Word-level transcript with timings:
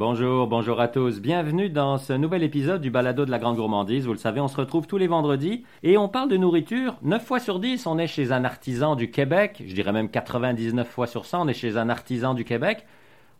Bonjour, 0.00 0.46
bonjour 0.46 0.80
à 0.80 0.88
tous. 0.88 1.20
Bienvenue 1.20 1.68
dans 1.68 1.98
ce 1.98 2.14
nouvel 2.14 2.42
épisode 2.42 2.80
du 2.80 2.90
Balado 2.90 3.26
de 3.26 3.30
la 3.30 3.38
Grande 3.38 3.56
Gourmandise. 3.56 4.06
Vous 4.06 4.14
le 4.14 4.18
savez, 4.18 4.40
on 4.40 4.48
se 4.48 4.56
retrouve 4.56 4.86
tous 4.86 4.96
les 4.96 5.08
vendredis 5.08 5.66
et 5.82 5.98
on 5.98 6.08
parle 6.08 6.30
de 6.30 6.38
nourriture. 6.38 6.96
9 7.02 7.22
fois 7.22 7.38
sur 7.38 7.60
10, 7.60 7.86
on 7.86 7.98
est 7.98 8.06
chez 8.06 8.32
un 8.32 8.44
artisan 8.44 8.96
du 8.96 9.10
Québec. 9.10 9.62
Je 9.62 9.74
dirais 9.74 9.92
même 9.92 10.08
99 10.08 10.88
fois 10.88 11.06
sur 11.06 11.26
100, 11.26 11.42
on 11.42 11.48
est 11.48 11.52
chez 11.52 11.76
un 11.76 11.90
artisan 11.90 12.32
du 12.32 12.46
Québec. 12.46 12.86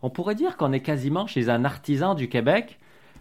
On 0.03 0.11
pourrait 0.11 0.35
dire 0.35 0.59
qu'on 0.59 0.75
est 0.75 0.81
quasiment 0.81 1.27
chez 1.27 1.49
un 1.49 1.65
artisan 1.65 2.15
du 2.15 2.29
Québec 2.29 2.79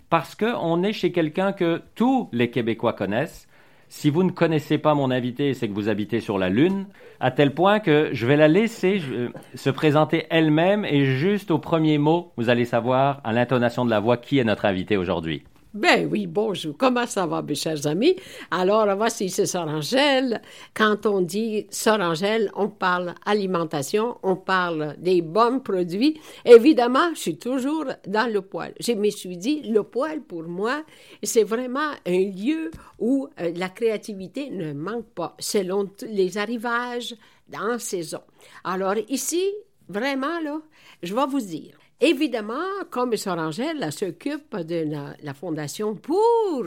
parce 0.10 0.36
qu'on 0.36 0.84
est 0.84 0.92
chez 0.92 1.14
quelqu'un 1.14 1.54
que 1.54 1.82
tous 1.96 2.28
les 2.34 2.50
Québécois 2.50 2.92
connaissent. 2.92 3.48
Si 3.92 4.12
vous 4.12 4.22
ne 4.22 4.30
connaissez 4.30 4.78
pas 4.78 4.94
mon 4.94 5.10
invité, 5.10 5.56
c'est 5.56 5.68
que 5.68 5.74
vous 5.74 5.90
habitez 5.90 6.20
sur 6.20 6.38
la 6.38 6.50
Lune, 6.50 6.86
à 7.20 7.32
tel 7.32 7.56
point 7.56 7.80
que 7.80 8.12
je 8.14 8.28
vais 8.28 8.38
la 8.38 8.48
laisser 8.48 9.02
euh, 9.12 9.30
se 9.56 9.72
présenter 9.72 10.28
elle-même 10.30 10.86
et 10.86 11.06
juste 11.06 11.50
au 11.50 11.58
premier 11.58 11.98
mot, 11.98 12.32
vous 12.38 12.50
allez 12.50 12.66
savoir 12.66 13.20
à 13.24 13.34
l'intonation 13.34 13.86
de 13.86 13.90
la 13.90 14.00
voix 14.00 14.18
qui 14.18 14.38
est 14.38 14.44
notre 14.44 14.66
invité 14.66 14.96
aujourd'hui. 14.96 15.44
Ben 15.76 16.10
oui, 16.12 16.26
bonjour. 16.26 16.76
Comment 16.76 17.06
ça 17.06 17.28
va, 17.28 17.44
mes 17.44 17.54
chers 17.54 17.86
amis? 17.86 18.16
Alors, 18.50 18.88
voici, 18.96 19.30
c'est 19.30 19.46
Sœur 19.46 19.68
Angèle. 19.68 20.42
Quand 20.74 21.06
on 21.06 21.22
dit 21.22 21.68
Sœur 21.70 22.00
Angèle, 22.00 22.50
on 22.56 22.70
parle 22.70 23.14
alimentation, 23.24 24.18
on 24.24 24.36
parle 24.36 24.96
des 24.98 25.22
bons 25.22 25.60
produits. 25.60 26.20
Évidemment, 26.44 27.14
je 27.14 27.20
suis 27.20 27.38
toujours 27.38 27.86
dans 28.08 28.34
le 28.34 28.42
poil. 28.42 28.74
Je 28.80 28.94
me 28.94 29.12
suis 29.12 29.38
dit, 29.38 29.62
le 29.62 29.84
poil, 29.84 30.22
pour 30.22 30.42
moi, 30.42 30.84
c'est 31.22 31.44
vraiment 31.44 31.92
un 32.08 32.18
lieu 32.18 32.72
où 32.98 33.28
euh, 33.40 33.52
la 33.56 33.70
créativité 33.70 34.50
ne 34.50 34.74
manque 34.74 35.06
pas, 35.14 35.36
selon 35.38 35.88
les 36.02 36.40
arrivages 36.40 37.16
dans 37.48 37.78
saison. 37.78 38.22
Alors 38.64 38.96
ici, 39.08 39.44
vraiment, 39.88 40.40
là, 40.40 40.62
je 41.04 41.14
vais 41.14 41.28
vous 41.28 41.42
dire, 41.42 41.78
Évidemment, 42.02 42.64
comme 42.90 43.18
Sœur 43.18 43.38
Angèle 43.38 43.92
s'occupe 43.92 44.56
de 44.56 44.88
la, 45.22 45.34
Fondation 45.34 45.96
pour 45.96 46.66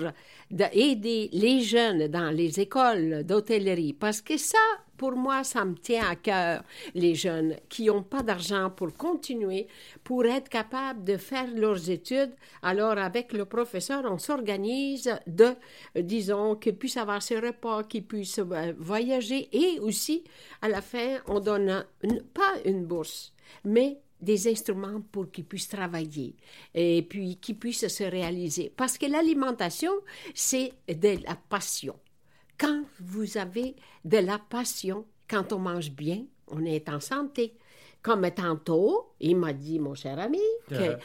aider 0.75 1.31
les 1.33 1.63
jeunes 1.63 2.09
dans 2.09 2.31
les 2.31 2.61
écoles 2.61 3.25
d'hôtellerie, 3.25 3.95
parce 3.95 4.21
que 4.21 4.37
ça, 4.37 4.59
pour 4.99 5.13
moi, 5.13 5.43
ça 5.43 5.65
me 5.65 5.75
tient 5.75 6.07
à 6.07 6.17
cœur, 6.17 6.63
les 6.95 7.15
jeunes 7.15 7.57
qui 7.71 7.87
n'ont 7.87 8.03
pas 8.03 8.23
d'argent 8.23 8.69
pour 8.69 8.93
continuer, 8.93 9.69
pour 10.05 10.27
être 10.27 10.51
capables 10.51 11.03
de 11.03 11.17
faire 11.17 11.49
leurs 11.55 11.89
études. 11.89 12.35
Alors, 12.63 12.99
avec 12.99 13.33
le 13.33 13.47
professeur, 13.47 14.05
on 14.05 14.19
s'organise 14.19 15.19
de, 15.27 15.55
disons, 15.97 16.57
qu'ils 16.57 16.77
puissent 16.77 16.99
avoir 16.99 17.23
ses 17.23 17.39
repas, 17.39 17.85
qu'ils 17.85 18.05
puissent 18.05 18.39
euh, 18.39 18.75
voyager 18.79 19.49
et 19.51 19.81
aussi, 19.81 20.25
à 20.61 20.69
la 20.69 20.83
fin, 20.83 21.21
on 21.27 21.41
donne 21.41 21.87
pas 22.35 22.53
une 22.67 22.85
bourse, 22.85 23.33
mais 23.65 23.99
des 24.23 24.49
instruments 24.49 25.03
pour 25.11 25.31
qu'ils 25.31 25.45
puissent 25.45 25.69
travailler 25.69 26.37
et 26.75 27.03
puis 27.03 27.37
qu'ils 27.37 27.59
puissent 27.59 27.89
se 27.89 28.05
réaliser. 28.05 28.73
Parce 28.75 28.97
que 28.97 29.07
l'alimentation, 29.07 29.93
c'est 30.35 30.73
de 30.89 31.19
la 31.25 31.37
passion. 31.37 31.99
Quand 32.59 32.85
vous 33.01 33.37
avez 33.37 33.75
de 34.05 34.19
la 34.19 34.39
passion, 34.39 35.05
quand 35.29 35.53
on 35.53 35.59
mange 35.59 35.91
bien, 35.91 36.25
on 36.47 36.65
est 36.65 36.89
en 36.89 37.01
santé. 37.01 37.55
Comme 38.03 38.29
tantôt, 38.33 39.13
il 39.21 39.37
m'a 39.37 39.53
dit, 39.53 39.79
mon 39.79 39.95
cher 39.95 40.19
ami, 40.19 40.41
qu'elle, 40.69 40.99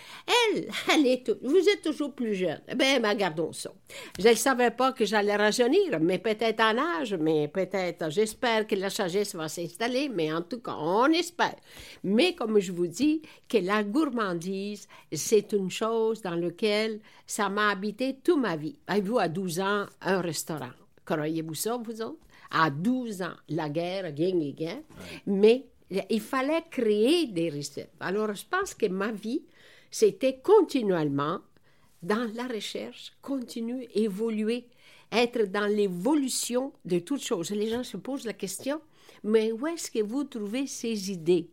elle 0.91 1.05
est, 1.05 1.31
vous 1.43 1.69
êtes 1.69 1.83
toujours 1.83 2.11
plus 2.11 2.33
jeune. 2.33 2.59
Ben, 2.75 2.99
ben, 2.99 3.13
gardons 3.13 3.53
ça. 3.53 3.71
Je 4.17 4.29
ne 4.29 4.33
savais 4.33 4.71
pas 4.71 4.93
que 4.93 5.05
j'allais 5.05 5.35
rajeunir, 5.35 5.99
mais 6.01 6.17
peut-être 6.17 6.59
en 6.59 6.75
âge, 6.75 7.13
mais 7.13 7.49
peut-être, 7.49 8.09
j'espère 8.09 8.65
que 8.65 8.73
la 8.73 8.89
sagesse 8.89 9.35
va 9.35 9.47
s'installer, 9.47 10.09
mais 10.09 10.33
en 10.33 10.41
tout 10.41 10.59
cas, 10.59 10.75
on 10.75 11.05
espère. 11.07 11.57
Mais 12.03 12.33
comme 12.33 12.57
je 12.59 12.71
vous 12.71 12.87
dis, 12.87 13.21
que 13.47 13.59
la 13.59 13.83
gourmandise, 13.83 14.87
c'est 15.13 15.53
une 15.53 15.69
chose 15.69 16.23
dans 16.23 16.35
laquelle 16.35 16.99
ça 17.27 17.47
m'a 17.47 17.69
habité 17.69 18.17
toute 18.23 18.39
ma 18.39 18.55
vie. 18.55 18.79
Avez-vous, 18.87 19.19
à 19.19 19.27
12 19.27 19.59
ans, 19.59 19.85
un 20.01 20.21
restaurant? 20.21 20.71
Croyez-vous 21.05 21.53
ça, 21.53 21.77
vous 21.77 22.01
autres? 22.01 22.17
À 22.49 22.71
12 22.71 23.21
ans, 23.21 23.35
la 23.49 23.69
guerre, 23.69 24.11
gain 24.13 24.39
et 24.39 24.53
gain, 24.53 24.79
mais 25.27 25.65
il 25.89 26.21
fallait 26.21 26.63
créer 26.69 27.27
des 27.27 27.49
recettes. 27.49 27.93
Alors, 27.99 28.33
je 28.33 28.45
pense 28.49 28.73
que 28.73 28.87
ma 28.87 29.11
vie, 29.11 29.43
c'était 29.89 30.39
continuellement 30.39 31.39
dans 32.03 32.29
la 32.33 32.47
recherche, 32.47 33.13
continuer, 33.21 33.89
évoluer, 33.95 34.67
être 35.11 35.43
dans 35.45 35.67
l'évolution 35.67 36.73
de 36.85 36.99
toutes 36.99 37.23
choses. 37.23 37.51
Les 37.51 37.69
gens 37.69 37.83
se 37.83 37.97
posent 37.97 38.25
la 38.25 38.33
question, 38.33 38.81
mais 39.23 39.51
où 39.51 39.65
est-ce 39.67 39.89
que 39.89 40.03
vous 40.03 40.25
trouvez 40.25 40.67
ces 40.67 41.11
idées? 41.11 41.49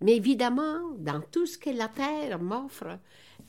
Mais 0.00 0.16
évidemment, 0.16 0.90
dans 0.98 1.20
tout 1.20 1.46
ce 1.46 1.56
que 1.56 1.70
la 1.70 1.88
terre 1.88 2.38
m'offre, 2.38 2.98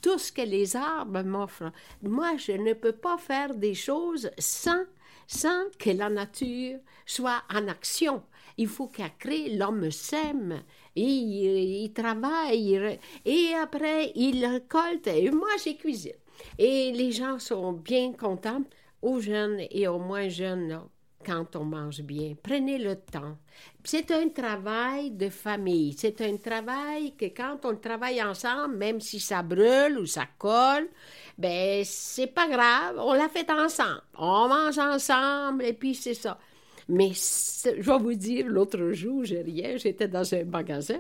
tout 0.02 0.18
ce 0.18 0.32
que 0.32 0.44
les 0.44 0.76
arbres 0.76 1.24
m'offrent, 1.24 1.72
moi, 2.02 2.38
je 2.38 2.54
ne 2.54 2.74
peux 2.74 2.94
pas 2.94 3.18
faire 3.18 3.54
des 3.54 3.74
choses 3.74 4.30
sans, 4.38 4.84
sans 5.28 5.66
que 5.78 5.90
la 5.90 6.10
nature 6.10 6.80
soit 7.06 7.42
en 7.54 7.68
action. 7.68 8.24
Il 8.58 8.68
faut 8.68 8.92
créer, 9.20 9.56
l'homme 9.56 9.92
sème, 9.92 10.64
et 10.96 11.04
il, 11.04 11.94
travaille, 11.94 13.00
et 13.26 13.54
après, 13.54 14.12
il 14.16 14.46
récolte, 14.46 15.08
et 15.08 15.30
moi, 15.30 15.50
j'ai 15.64 15.76
cuisine. 15.76 16.14
Et 16.58 16.92
les 16.92 17.12
gens 17.12 17.40
sont 17.40 17.74
bien 17.74 18.14
contents, 18.14 18.64
aux 19.02 19.20
jeunes 19.20 19.62
et 19.70 19.88
aux 19.88 20.00
moins 20.00 20.28
jeunes, 20.28 20.82
quand 21.26 21.56
on 21.56 21.66
mange 21.66 22.02
bien. 22.02 22.34
Prenez 22.42 22.78
le 22.78 22.96
temps. 22.96 23.38
C'est 23.84 24.12
un 24.12 24.30
travail 24.30 25.12
de 25.12 25.30
famille. 25.30 25.94
C'est 25.98 26.22
un 26.22 26.38
travail 26.38 27.16
que 27.16 27.26
quand 27.26 27.60
on 27.66 27.76
travaille 27.76 28.22
ensemble, 28.24 28.78
même 28.78 29.02
si 29.02 29.20
ça 29.20 29.44
brûle 29.44 29.98
ou 30.00 30.06
ça 30.06 30.26
colle, 30.38 30.88
ben 31.38 31.84
c'est 31.86 32.28
pas 32.28 32.48
grave. 32.48 32.98
On 32.98 33.14
l'a 33.14 33.30
fait 33.30 33.50
ensemble. 33.52 34.02
On 34.18 34.48
mange 34.48 34.80
ensemble 34.80 35.66
et 35.66 35.74
puis 35.74 35.96
c'est 35.96 36.14
ça. 36.14 36.38
Mais 36.90 37.12
je 37.14 37.82
vais 37.82 37.98
vous 37.98 38.14
dire, 38.14 38.48
l'autre 38.48 38.92
jour, 38.94 39.26
j'ai 39.26 39.42
rien, 39.42 39.76
j'étais 39.76 40.08
dans 40.08 40.34
un 40.34 40.46
magasin, 40.46 41.00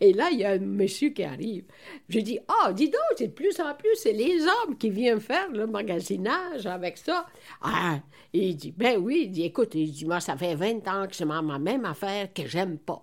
et 0.00 0.14
là, 0.14 0.28
il 0.32 0.38
y 0.38 0.44
a 0.44 0.52
un 0.52 0.58
monsieur 0.58 1.10
qui 1.10 1.24
arrive. 1.24 1.64
Je 2.08 2.20
dis, 2.20 2.38
oh, 2.48 2.72
dis 2.72 2.88
donc, 2.88 3.02
c'est 3.16 3.28
de 3.28 3.32
plus 3.32 3.60
en 3.60 3.74
plus, 3.74 3.94
c'est 3.96 4.12
les 4.12 4.40
hommes 4.42 4.78
qui 4.78 4.88
viennent 4.88 5.20
faire 5.20 5.50
le 5.50 5.66
magasinage 5.66 6.66
avec 6.66 6.96
ça. 6.96 7.26
Ah, 7.60 8.00
il 8.32 8.56
dit, 8.56 8.72
ben 8.72 8.98
oui, 8.98 9.24
il 9.26 9.30
dit, 9.30 9.44
écoute, 9.44 9.74
il 9.74 9.92
dit, 9.92 10.06
moi, 10.06 10.20
ça 10.20 10.36
fait 10.36 10.54
20 10.54 10.88
ans 10.88 11.06
que 11.06 11.14
c'est 11.14 11.26
ma 11.26 11.42
même 11.42 11.84
affaire 11.84 12.32
que 12.32 12.46
j'aime 12.46 12.78
pas. 12.78 13.02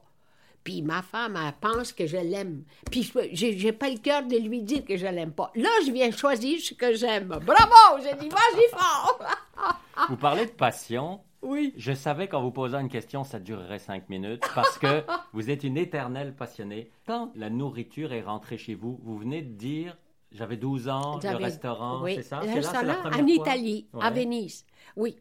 Puis 0.64 0.82
ma 0.82 1.02
femme, 1.02 1.38
elle 1.46 1.54
pense 1.60 1.92
que 1.92 2.08
je 2.08 2.18
l'aime. 2.18 2.64
Puis 2.90 3.12
j'ai 3.34 3.74
pas 3.74 3.90
le 3.90 3.98
cœur 3.98 4.24
de 4.24 4.38
lui 4.38 4.62
dire 4.62 4.86
que 4.86 4.96
je 4.96 5.06
l'aime 5.06 5.34
pas. 5.34 5.52
Là, 5.56 5.70
je 5.86 5.92
viens 5.92 6.10
choisir 6.12 6.60
ce 6.62 6.74
que 6.74 6.96
j'aime. 6.96 7.38
Bravo! 7.46 8.02
J'ai 8.02 8.18
dit, 8.18 8.30
vas-y 8.30 8.70
fort! 8.72 9.20
Vous 10.10 10.16
parlez 10.16 10.46
de 10.46 10.52
passion. 10.52 11.20
Oui. 11.44 11.74
Je 11.78 11.94
savais 11.94 12.28
qu'en 12.28 12.42
vous 12.42 12.52
posant 12.52 12.80
une 12.80 12.90
question, 12.90 13.24
ça 13.24 13.40
durerait 13.40 13.80
cinq 13.80 14.10
minutes 14.10 14.44
parce 14.56 14.78
que 14.78 15.04
vous 15.34 15.50
êtes 15.50 15.64
une 15.64 15.78
éternelle 15.78 16.34
passionnée. 16.34 16.90
Quand 17.06 17.32
la 17.36 17.50
nourriture 17.50 18.14
est 18.14 18.22
rentrée 18.22 18.58
chez 18.58 18.76
vous, 18.76 19.00
vous 19.04 19.18
venez 19.18 19.42
de 19.42 19.54
dire 19.54 19.98
j'avais 20.32 20.58
12 20.58 20.90
ans, 20.90 21.20
le 21.22 21.36
restaurant, 21.36 22.04
c'est 22.08 22.24
ça? 22.24 22.42
Le 22.44 22.54
restaurant 22.54 23.12
en 23.12 23.28
Italie, 23.28 23.88
à 24.00 24.10
Venise. 24.10 24.66
Oui. 24.96 25.16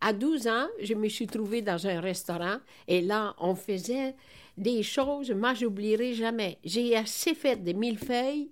À 0.00 0.12
12 0.12 0.46
ans, 0.46 0.66
je 0.80 0.94
me 0.94 1.08
suis 1.08 1.26
trouvée 1.26 1.62
dans 1.62 1.86
un 1.86 2.00
restaurant 2.00 2.58
et 2.86 3.00
là, 3.00 3.34
on 3.38 3.54
faisait 3.54 4.14
des 4.56 4.82
choses, 4.82 5.30
moi, 5.30 5.54
j'oublierai 5.54 6.14
jamais. 6.14 6.58
J'ai 6.64 6.96
assez 6.96 7.34
fait 7.34 7.56
de 7.56 7.72
millefeuilles 7.72 8.50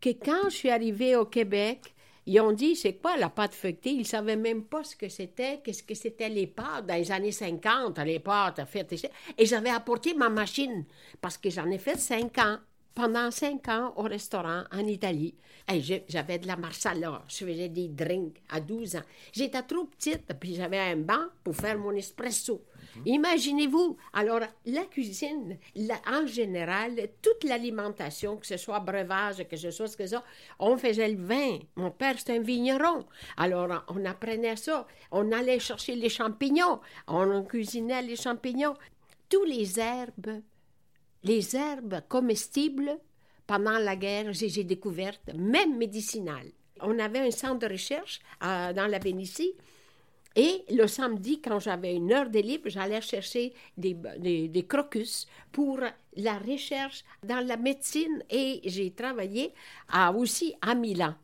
que 0.00 0.10
quand 0.10 0.44
je 0.44 0.54
suis 0.54 0.70
arrivée 0.70 1.16
au 1.16 1.24
Québec, 1.24 1.94
ils 2.28 2.40
ont 2.40 2.52
dit, 2.52 2.76
c'est 2.76 2.94
quoi 2.94 3.16
la 3.16 3.30
pâte 3.30 3.54
feuilletée? 3.54 3.92
Ils 3.92 4.00
ne 4.00 4.04
savaient 4.04 4.36
même 4.36 4.64
pas 4.64 4.84
ce 4.84 4.94
que 4.94 5.08
c'était, 5.08 5.60
qu'est-ce 5.64 5.82
que 5.82 5.94
c'était 5.94 6.28
les 6.28 6.46
pâtes 6.46 6.84
dans 6.86 6.94
les 6.94 7.10
années 7.10 7.32
50, 7.32 7.98
les 8.00 8.18
pâtes 8.18 8.60
faites. 8.66 8.94
Et 9.38 9.46
j'avais 9.46 9.70
apporté 9.70 10.12
ma 10.12 10.28
machine 10.28 10.84
parce 11.22 11.38
que 11.38 11.48
j'en 11.48 11.70
ai 11.70 11.78
fait 11.78 11.98
cinq 11.98 12.36
ans 12.36 12.58
pendant 12.94 13.30
cinq 13.30 13.68
ans 13.68 13.94
au 13.96 14.02
restaurant 14.02 14.64
en 14.70 14.86
Italie. 14.86 15.34
j'avais 16.08 16.38
de 16.38 16.46
la 16.46 16.56
marsala, 16.56 17.22
je 17.28 17.46
faisais 17.46 17.70
des 17.70 17.88
drinks 17.88 18.42
à 18.50 18.60
12 18.60 18.96
ans. 18.96 19.02
J'étais 19.32 19.62
trop 19.62 19.84
petite, 19.84 20.30
puis 20.38 20.54
j'avais 20.54 20.80
un 20.80 20.96
banc 20.96 21.28
pour 21.42 21.56
faire 21.56 21.78
mon 21.78 21.92
espresso. 21.92 22.62
Imaginez-vous. 23.06 23.96
Alors, 24.12 24.40
la 24.66 24.84
cuisine, 24.84 25.58
en 26.06 26.26
général, 26.26 26.96
toute 27.22 27.44
l'alimentation, 27.44 28.36
que 28.36 28.46
ce 28.46 28.56
soit 28.56 28.80
breuvage, 28.80 29.46
que 29.48 29.56
ce 29.56 29.70
soit 29.70 29.88
ce 29.88 29.96
que 29.96 30.06
ça, 30.06 30.24
on 30.58 30.76
faisait 30.76 31.08
le 31.08 31.22
vin. 31.22 31.58
Mon 31.76 31.90
père, 31.90 32.16
c'est 32.18 32.36
un 32.36 32.40
vigneron. 32.40 33.06
Alors, 33.36 33.84
on 33.88 34.04
apprenait 34.04 34.56
ça. 34.56 34.86
On 35.10 35.32
allait 35.32 35.58
chercher 35.58 35.94
les 35.96 36.08
champignons. 36.08 36.80
On 37.06 37.42
cuisinait 37.44 38.02
les 38.02 38.16
champignons. 38.16 38.74
Tous 39.28 39.44
les 39.44 39.78
herbes, 39.78 40.42
les 41.22 41.54
herbes 41.54 42.00
comestibles, 42.08 42.98
pendant 43.46 43.78
la 43.78 43.96
guerre, 43.96 44.32
j'ai 44.32 44.64
découvert, 44.64 45.14
même 45.34 45.78
médicinales. 45.78 46.50
On 46.80 46.98
avait 46.98 47.20
un 47.20 47.30
centre 47.30 47.66
de 47.66 47.72
recherche 47.72 48.20
dans 48.40 48.90
la 48.90 48.98
Vénétie 48.98 49.54
Et 50.36 50.64
le 50.70 50.86
samedi, 50.86 51.40
quand 51.40 51.58
j'avais 51.58 51.94
une 51.94 52.12
heure 52.12 52.30
de 52.30 52.38
libre, 52.38 52.68
j'allais 52.68 53.00
chercher 53.00 53.52
des, 53.76 53.94
des, 53.94 54.66
crocus 54.68 55.26
pour 55.50 55.80
la 56.16 56.38
recherche 56.38 57.04
dans 57.22 57.44
la 57.44 57.56
médecine 57.56 58.22
et 58.30 58.60
j'ai 58.64 58.90
travaillé 58.92 59.52
à, 59.88 60.12
aussi 60.12 60.54
à 60.60 60.74
Milan. 60.74 61.14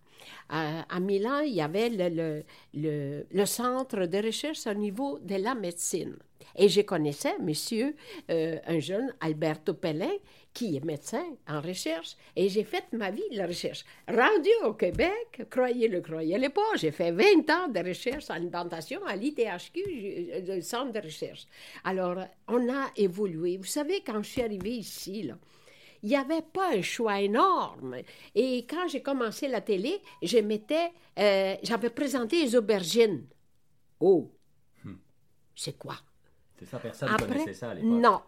À 0.49 1.01
Milan, 1.01 1.41
il 1.41 1.55
y 1.55 1.61
avait 1.63 1.91
le, 1.91 2.43
le, 2.75 3.27
le, 3.31 3.47
centre 3.47 4.07
de 4.07 4.19
recherche 4.19 4.67
au 4.67 4.75
niveau 4.75 5.19
de 5.19 5.37
la 5.37 5.55
médecine. 5.55 6.17
Et 6.57 6.69
je 6.69 6.81
connaissais 6.83 7.39
monsieur, 7.41 7.95
euh, 8.31 8.59
un 8.67 8.79
jeune, 8.79 9.15
Alberto 9.21 9.75
Pellin, 9.75 10.13
qui 10.53 10.77
est 10.77 10.85
médecin 10.85 11.25
en 11.49 11.61
recherche, 11.61 12.17
et 12.37 12.49
j'ai 12.49 12.63
fait 12.63 12.85
ma 12.93 13.11
vie 13.11 13.29
de 13.33 13.37
la 13.37 13.47
recherche. 13.47 13.85
Rendu 14.09 14.51
au 14.65 14.75
Québec, 14.75 15.43
croyez-le, 15.51 16.01
croyez-le 16.01 16.49
pas, 16.49 16.77
j'ai 16.77 16.93
fait 16.93 17.11
20 17.11 17.51
ans 17.51 17.69
de 17.69 17.87
recherche 17.87 18.31
en 18.31 18.35
alimentation 18.35 19.05
à 19.05 19.17
l'ITHQ, 19.17 20.45
le 20.47 20.61
centre 20.61 20.93
de 20.93 21.01
recherche. 21.01 21.47
Alors, 21.83 22.25
on 22.47 22.73
a 22.73 22.87
évolué. 22.97 23.57
Vous 23.57 23.65
savez, 23.65 24.01
quand 24.07 24.23
je 24.23 24.31
suis 24.31 24.43
arrivée 24.43 24.77
ici, 24.77 25.25
là, 25.25 25.35
il 26.05 26.09
n'y 26.11 26.17
avait 26.17 26.43
pas 26.43 26.77
un 26.77 26.83
choix 26.83 27.21
énorme. 27.21 27.97
Et 28.35 28.67
quand 28.67 28.87
j'ai 28.89 29.03
commencé 29.03 29.49
la 29.49 29.63
télé, 29.63 30.01
je 30.23 30.39
mettais, 30.39 30.93
euh, 31.19 31.57
j'avais 31.63 31.91
présenté 31.91 32.43
les 32.43 32.55
aubergines. 32.55 33.27
Oh, 34.01 34.31
hmm. 34.85 34.97
c'est 35.57 35.79
quoi? 35.79 35.97
C'est 36.65 36.71
ça, 36.71 36.79
personne 36.79 37.13
ne 37.13 37.17
connaissait 37.17 37.55
ça 37.55 37.71
à 37.71 37.75
l'époque. 37.75 37.91
Non. 37.91 38.21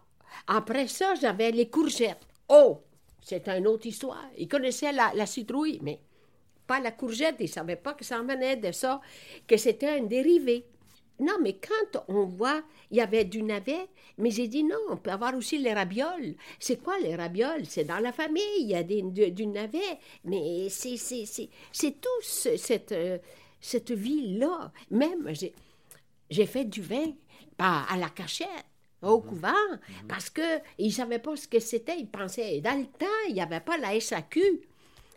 Après 0.47 0.87
ça, 0.87 1.15
j'avais 1.15 1.51
les 1.51 1.69
courgettes. 1.69 2.27
Oh, 2.49 2.81
c'est 3.21 3.47
une 3.49 3.67
autre 3.67 3.87
histoire. 3.87 4.25
Ils 4.37 4.47
connaissaient 4.47 4.91
la, 4.91 5.11
la 5.15 5.25
citrouille, 5.25 5.79
mais 5.81 5.99
pas 6.65 6.79
la 6.79 6.91
courgette. 6.91 7.37
Ils 7.39 7.43
ne 7.43 7.49
savaient 7.49 7.75
pas 7.75 7.93
que 7.93 8.03
ça 8.03 8.19
en 8.19 8.25
venait 8.25 8.57
de 8.57 8.71
ça, 8.71 9.01
que 9.47 9.57
c'était 9.57 9.89
un 9.89 10.03
dérivé. 10.03 10.65
Non, 11.19 11.33
mais 11.41 11.53
quand 11.53 12.03
on 12.09 12.25
voit, 12.25 12.61
il 12.91 12.97
y 12.97 13.01
avait 13.01 13.25
du 13.25 13.41
navet, 13.41 13.87
mais 14.19 14.29
j'ai 14.29 14.47
dit 14.47 14.63
non, 14.63 14.77
on 14.89 14.97
peut 14.97 15.09
avoir 15.09 15.35
aussi 15.35 15.57
les 15.57 15.73
rabioles. 15.73 16.35
C'est 16.59 16.81
quoi 16.81 16.99
les 16.99 17.15
rabioles? 17.15 17.65
C'est 17.65 17.85
dans 17.85 17.97
la 17.97 18.11
famille, 18.11 18.43
il 18.59 18.67
y 18.67 18.75
a 18.75 18.83
des, 18.83 19.01
du, 19.01 19.47
navet, 19.47 19.97
mais 20.23 20.69
c'est, 20.69 20.97
c'est, 20.97 21.25
c'est, 21.25 21.49
c'est 21.71 21.99
tout 21.99 22.21
cette, 22.21 22.91
euh, 22.91 23.17
cette 23.59 23.91
vie-là. 23.91 24.71
Même, 24.91 25.33
j'ai, 25.33 25.53
j'ai 26.29 26.45
fait 26.45 26.65
du 26.65 26.81
vin 26.81 27.13
pas 27.57 27.85
à 27.89 27.97
la 27.97 28.09
cachette 28.09 28.47
au 29.01 29.19
mhm. 29.19 29.27
couvent, 29.27 29.71
mhm. 29.71 30.07
parce 30.07 30.29
qu'ils 30.29 30.61
ne 30.79 30.89
savaient 30.89 31.19
pas 31.19 31.35
ce 31.35 31.47
que 31.47 31.59
c'était. 31.59 31.99
Ils 31.99 32.09
pensaient, 32.09 32.61
dans 32.61 32.77
le 32.77 32.85
temps, 32.85 33.05
il 33.27 33.33
n'y 33.33 33.41
avait 33.41 33.59
pas 33.59 33.77
la 33.77 33.99
SAQ. 33.99 34.41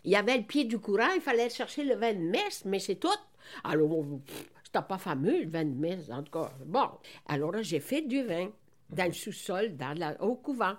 Il 0.03 0.11
y 0.11 0.15
avait 0.15 0.37
le 0.37 0.43
pied 0.43 0.65
du 0.65 0.79
courant, 0.79 1.11
il 1.15 1.21
fallait 1.21 1.49
chercher 1.49 1.83
le 1.83 1.95
vin 1.95 2.13
de 2.13 2.19
messe, 2.19 2.65
mais 2.65 2.79
c'est 2.79 2.95
tout. 2.95 3.09
Alors, 3.63 4.03
c'était 4.63 4.85
pas 4.87 4.97
fameux, 4.97 5.43
le 5.43 5.49
vin 5.49 5.65
de 5.65 5.75
messe, 5.75 6.09
en 6.09 6.23
tout 6.23 6.31
cas. 6.31 6.51
Bon, 6.65 6.89
alors 7.27 7.53
j'ai 7.61 7.79
fait 7.79 8.01
du 8.01 8.23
vin 8.23 8.49
dans 8.89 9.05
le 9.05 9.13
sous-sol, 9.13 9.77
dans 9.77 9.97
la, 9.97 10.21
au 10.21 10.35
couvent. 10.35 10.73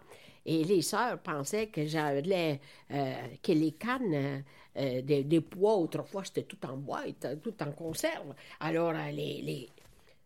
Et 0.44 0.64
les 0.64 0.82
sœurs 0.82 1.18
pensaient 1.20 1.68
que 1.68 1.86
j'allais, 1.86 2.60
euh, 2.90 3.14
que 3.42 3.52
les 3.52 3.72
cannes 3.72 4.42
euh, 4.76 5.02
des, 5.02 5.22
des, 5.22 5.40
pois, 5.40 5.76
autrefois, 5.76 6.24
c'était 6.24 6.42
tout 6.42 6.58
en 6.66 6.76
boîte, 6.76 7.40
tout 7.42 7.54
en 7.62 7.70
conserve. 7.72 8.34
Alors, 8.58 8.90
euh, 8.90 9.10
les, 9.12 9.42
les, 9.42 9.68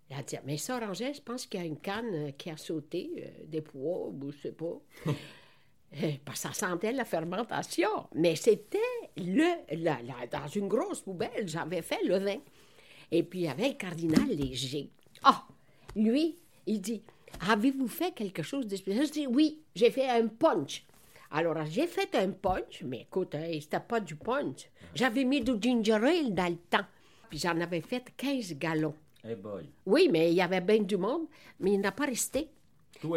elle 0.08 0.19
a 0.19 0.23
dit, 0.23 0.37
mais 0.44 0.56
ça, 0.56 0.79
Angèle, 0.79 1.14
je 1.14 1.20
pense 1.20 1.47
qu'il 1.47 1.61
y 1.61 1.62
a 1.62 1.67
une 1.67 1.79
canne 1.79 2.14
euh, 2.14 2.31
qui 2.31 2.50
a 2.50 2.56
sauté, 2.56 3.11
euh, 3.19 3.44
des 3.47 3.61
pois, 3.61 4.08
ou 4.08 4.31
je 4.31 4.38
sais 4.38 4.53
pas. 4.53 4.81
Euh, 6.03 6.11
parce 6.25 6.43
que 6.43 6.49
ça 6.49 6.53
sentait 6.53 6.93
la 6.93 7.05
fermentation. 7.05 8.08
Mais 8.12 8.35
c'était 8.35 8.79
le, 9.17 10.26
dans 10.26 10.49
une 10.49 10.67
grosse 10.67 11.00
poubelle, 11.00 11.47
j'avais 11.47 11.81
fait 11.81 12.03
le 12.03 12.19
vin. 12.19 12.38
Et 13.12 13.23
puis, 13.23 13.38
il 13.38 13.44
y 13.44 13.49
avait 13.49 13.69
le 13.69 13.75
cardinal 13.75 14.26
Léger. 14.26 14.91
Ah! 15.23 15.47
lui, 15.94 16.37
il 16.67 16.81
dit, 16.81 17.02
avez-vous 17.49 17.87
fait 17.88 18.12
quelque 18.12 18.43
chose 18.43 18.67
de 18.67 18.76
spécial? 18.76 19.06
Je 19.06 19.12
dis, 19.12 19.26
oui, 19.26 19.62
j'ai 19.75 19.91
fait 19.91 20.09
un 20.09 20.26
punch. 20.26 20.85
Alors, 21.31 21.64
j'ai 21.67 21.87
fait 21.87 22.14
un 22.17 22.31
punch, 22.31 22.82
mais 22.85 23.02
écoute, 23.02 23.35
hein, 23.35 23.59
c'était 23.61 23.81
pas 23.81 24.00
du 24.00 24.17
punch. 24.17 24.69
J'avais 24.94 25.25
mis 25.25 25.41
du 25.41 25.52
ginger 25.61 25.94
ale 25.94 26.35
dans 26.35 26.50
le 26.50 26.56
temps. 26.56 26.87
Puis 27.31 27.38
j'en 27.38 27.59
avais 27.61 27.81
fait 27.81 28.05
15 28.17 28.55
gallons. 28.55 28.94
Oui, 29.84 30.08
mais 30.11 30.31
il 30.31 30.37
y 30.37 30.43
avait 30.43 30.61
bien 30.61 30.81
du 30.81 30.96
monde, 30.96 31.26
mais 31.61 31.73
il 31.73 31.81
n'a 31.81 31.93
pas 31.93 32.06
resté. 32.06 32.49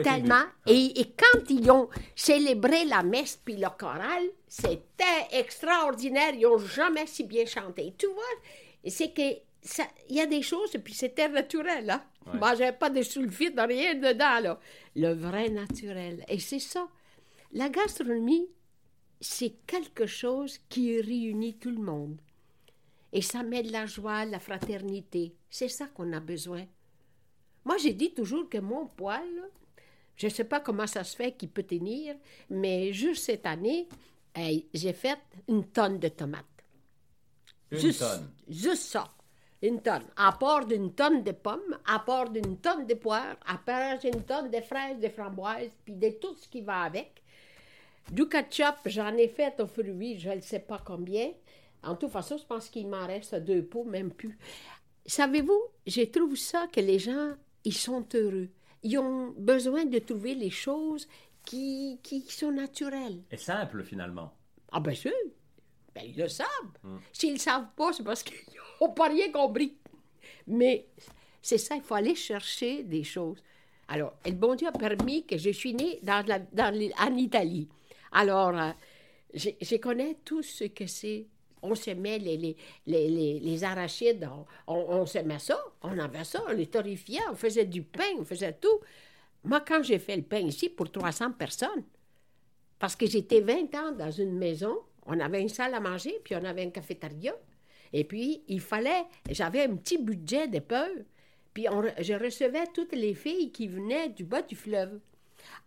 Tellement. 0.03 0.43
Et, 0.67 0.99
et, 0.99 1.13
quand 1.17 1.49
ils 1.49 1.71
ont 1.71 1.89
célébré 2.13 2.83
la 2.83 3.01
messe 3.01 3.37
puis 3.37 3.55
le 3.55 3.67
choral, 3.77 4.23
c'était 4.45 5.27
extraordinaire. 5.31 6.33
Ils 6.33 6.41
n'ont 6.41 6.57
jamais 6.57 7.07
si 7.07 7.23
bien 7.23 7.45
chanté. 7.45 7.93
Tu 7.97 8.07
vois, 8.07 8.89
c'est 8.89 9.13
que 9.13 9.39
il 10.09 10.15
y 10.15 10.21
a 10.21 10.25
des 10.25 10.41
choses, 10.41 10.73
et 10.75 10.79
puis 10.79 10.93
c'était 10.93 11.29
naturel, 11.29 11.85
là. 11.85 12.05
Hein. 12.25 12.31
Ouais. 12.33 12.39
Mangeais 12.39 12.71
pas 12.71 12.89
de 12.89 13.01
sulfite, 13.01 13.59
rien 13.59 13.95
dedans, 13.95 14.39
là. 14.41 14.59
Le 14.95 15.13
vrai 15.13 15.49
naturel. 15.49 16.23
Et 16.27 16.39
c'est 16.39 16.59
ça. 16.59 16.87
La 17.51 17.69
gastronomie, 17.69 18.47
c'est 19.19 19.53
quelque 19.65 20.05
chose 20.05 20.59
qui 20.69 20.99
réunit 21.01 21.57
tout 21.57 21.71
le 21.71 21.81
monde. 21.81 22.17
Et 23.11 23.21
ça 23.21 23.43
met 23.43 23.63
de 23.63 23.71
la 23.71 23.85
joie, 23.85 24.25
la 24.25 24.39
fraternité. 24.39 25.35
C'est 25.49 25.69
ça 25.69 25.87
qu'on 25.87 26.13
a 26.13 26.19
besoin. 26.19 26.65
Moi, 27.65 27.77
j'ai 27.77 27.93
dit 27.93 28.13
toujours 28.13 28.49
que 28.49 28.59
mon 28.59 28.85
poil, 28.87 29.27
je 30.15 30.27
ne 30.27 30.31
sais 30.31 30.43
pas 30.43 30.59
comment 30.59 30.87
ça 30.87 31.03
se 31.03 31.15
fait 31.15 31.31
qu'il 31.31 31.49
peut 31.49 31.63
tenir, 31.63 32.15
mais 32.49 32.93
juste 32.93 33.25
cette 33.25 33.45
année, 33.45 33.87
j'ai 34.73 34.93
fait 34.93 35.19
une 35.47 35.65
tonne 35.65 35.99
de 35.99 36.07
tomates. 36.07 36.45
Une 37.71 37.79
juste, 37.79 37.99
tonne? 37.99 38.31
Juste 38.47 38.83
ça. 38.83 39.11
Une 39.61 39.81
tonne. 39.81 40.05
À 40.15 40.31
part 40.31 40.65
d'une 40.65 40.93
tonne 40.93 41.23
de 41.23 41.31
pommes, 41.31 41.77
à 41.85 41.99
part 41.99 42.29
d'une 42.29 42.57
tonne 42.57 42.87
de 42.87 42.93
poires, 42.93 43.35
à 43.45 43.57
part 43.57 43.99
d'une 43.99 44.23
tonne 44.23 44.49
de 44.49 44.61
fraises, 44.61 44.99
de 44.99 45.09
framboises, 45.09 45.75
puis 45.83 45.95
de 45.95 46.09
tout 46.11 46.35
ce 46.35 46.47
qui 46.47 46.61
va 46.61 46.83
avec. 46.83 47.21
Du 48.11 48.27
ketchup, 48.27 48.77
j'en 48.85 49.15
ai 49.17 49.27
fait 49.27 49.59
au 49.59 49.67
fruits, 49.67 50.17
je 50.17 50.29
ne 50.29 50.41
sais 50.41 50.59
pas 50.59 50.81
combien. 50.83 51.31
En 51.83 51.95
toute 51.95 52.11
façon, 52.11 52.37
je 52.37 52.45
pense 52.45 52.69
qu'il 52.69 52.87
m'en 52.87 53.07
reste 53.07 53.35
deux 53.35 53.63
pots, 53.63 53.83
même 53.83 54.11
plus. 54.11 54.37
Savez-vous, 55.05 55.61
je 55.87 56.01
trouve 56.01 56.35
ça 56.35 56.67
que 56.67 56.81
les 56.81 56.99
gens, 56.99 57.33
ils 57.63 57.73
sont 57.73 58.05
heureux. 58.13 58.49
Ils 58.83 58.97
ont 58.97 59.33
besoin 59.37 59.85
de 59.85 59.99
trouver 59.99 60.35
les 60.35 60.49
choses 60.49 61.07
qui, 61.45 61.99
qui 62.03 62.21
sont 62.21 62.51
naturelles. 62.51 63.23
Et 63.31 63.37
simples, 63.37 63.83
finalement. 63.83 64.33
Ah, 64.71 64.79
bien 64.79 64.93
sûr. 64.93 65.11
Ben, 65.95 66.03
ils 66.05 66.17
le 66.17 66.27
savent. 66.27 66.47
S'ils 67.11 67.33
ne 67.33 67.39
savent 67.39 67.69
pas, 67.75 67.91
c'est 67.93 68.03
parce 68.03 68.23
qu'ils 68.23 68.37
n'ont 68.81 68.91
pas 68.91 69.07
rien 69.07 69.31
compris. 69.31 69.77
Mais 70.47 70.87
c'est 71.41 71.57
ça, 71.57 71.75
il 71.75 71.81
faut 71.81 71.95
aller 71.95 72.15
chercher 72.15 72.83
des 72.83 73.03
choses. 73.03 73.41
Alors, 73.87 74.13
le 74.25 74.33
bon 74.33 74.55
Dieu 74.55 74.67
a 74.67 74.71
permis 74.71 75.25
que 75.25 75.37
je 75.37 75.49
suis 75.49 75.73
née 75.73 75.99
dans 76.03 76.25
la, 76.27 76.39
dans, 76.39 76.73
en 76.99 77.15
Italie. 77.15 77.67
Alors, 78.11 78.55
euh, 78.55 78.71
je 79.33 79.75
connais 79.77 80.17
tout 80.23 80.43
ce 80.43 80.65
que 80.65 80.85
c'est 80.85 81.25
on 81.61 81.75
semait 81.75 82.19
les, 82.19 82.37
les, 82.37 82.55
les, 82.85 83.39
les 83.39 83.63
arachides, 83.63 84.27
on, 84.67 84.75
on, 84.75 85.05
semait 85.05 85.39
ça, 85.39 85.59
on 85.81 85.97
avait 85.99 86.23
ça, 86.23 86.41
on 86.47 86.53
les 86.53 86.67
torréfiait, 86.67 87.19
on 87.31 87.35
faisait 87.35 87.65
du 87.65 87.83
pain, 87.83 88.11
on 88.17 88.23
faisait 88.23 88.53
tout. 88.53 88.79
Moi, 89.43 89.61
quand 89.61 89.83
j'ai 89.83 89.99
fait 89.99 90.15
le 90.15 90.23
pain 90.23 90.39
ici 90.39 90.69
pour 90.69 90.91
300 90.91 91.31
personnes, 91.33 91.83
parce 92.77 92.95
que 92.95 93.05
j'étais 93.05 93.41
20 93.41 93.75
ans 93.75 93.91
dans 93.91 94.11
une 94.11 94.37
maison, 94.37 94.77
on 95.05 95.19
avait 95.19 95.41
une 95.41 95.49
salle 95.49 95.73
à 95.73 95.79
manger, 95.79 96.19
puis 96.23 96.35
on 96.35 96.43
avait 96.43 96.65
un 96.65 96.69
cafétéria, 96.69 97.33
et 97.91 98.03
puis 98.03 98.43
il 98.47 98.61
fallait, 98.61 99.03
j'avais 99.29 99.63
un 99.63 99.75
petit 99.75 99.97
budget 99.97 100.47
de 100.47 100.59
peur, 100.59 100.89
puis 101.53 101.65
je 101.99 102.13
recevais 102.13 102.67
toutes 102.73 102.93
les 102.93 103.15
filles 103.15 103.51
qui 103.51 103.67
venaient 103.67 104.09
du 104.09 104.23
bas 104.23 104.41
du 104.41 104.55
fleuve, 104.55 104.99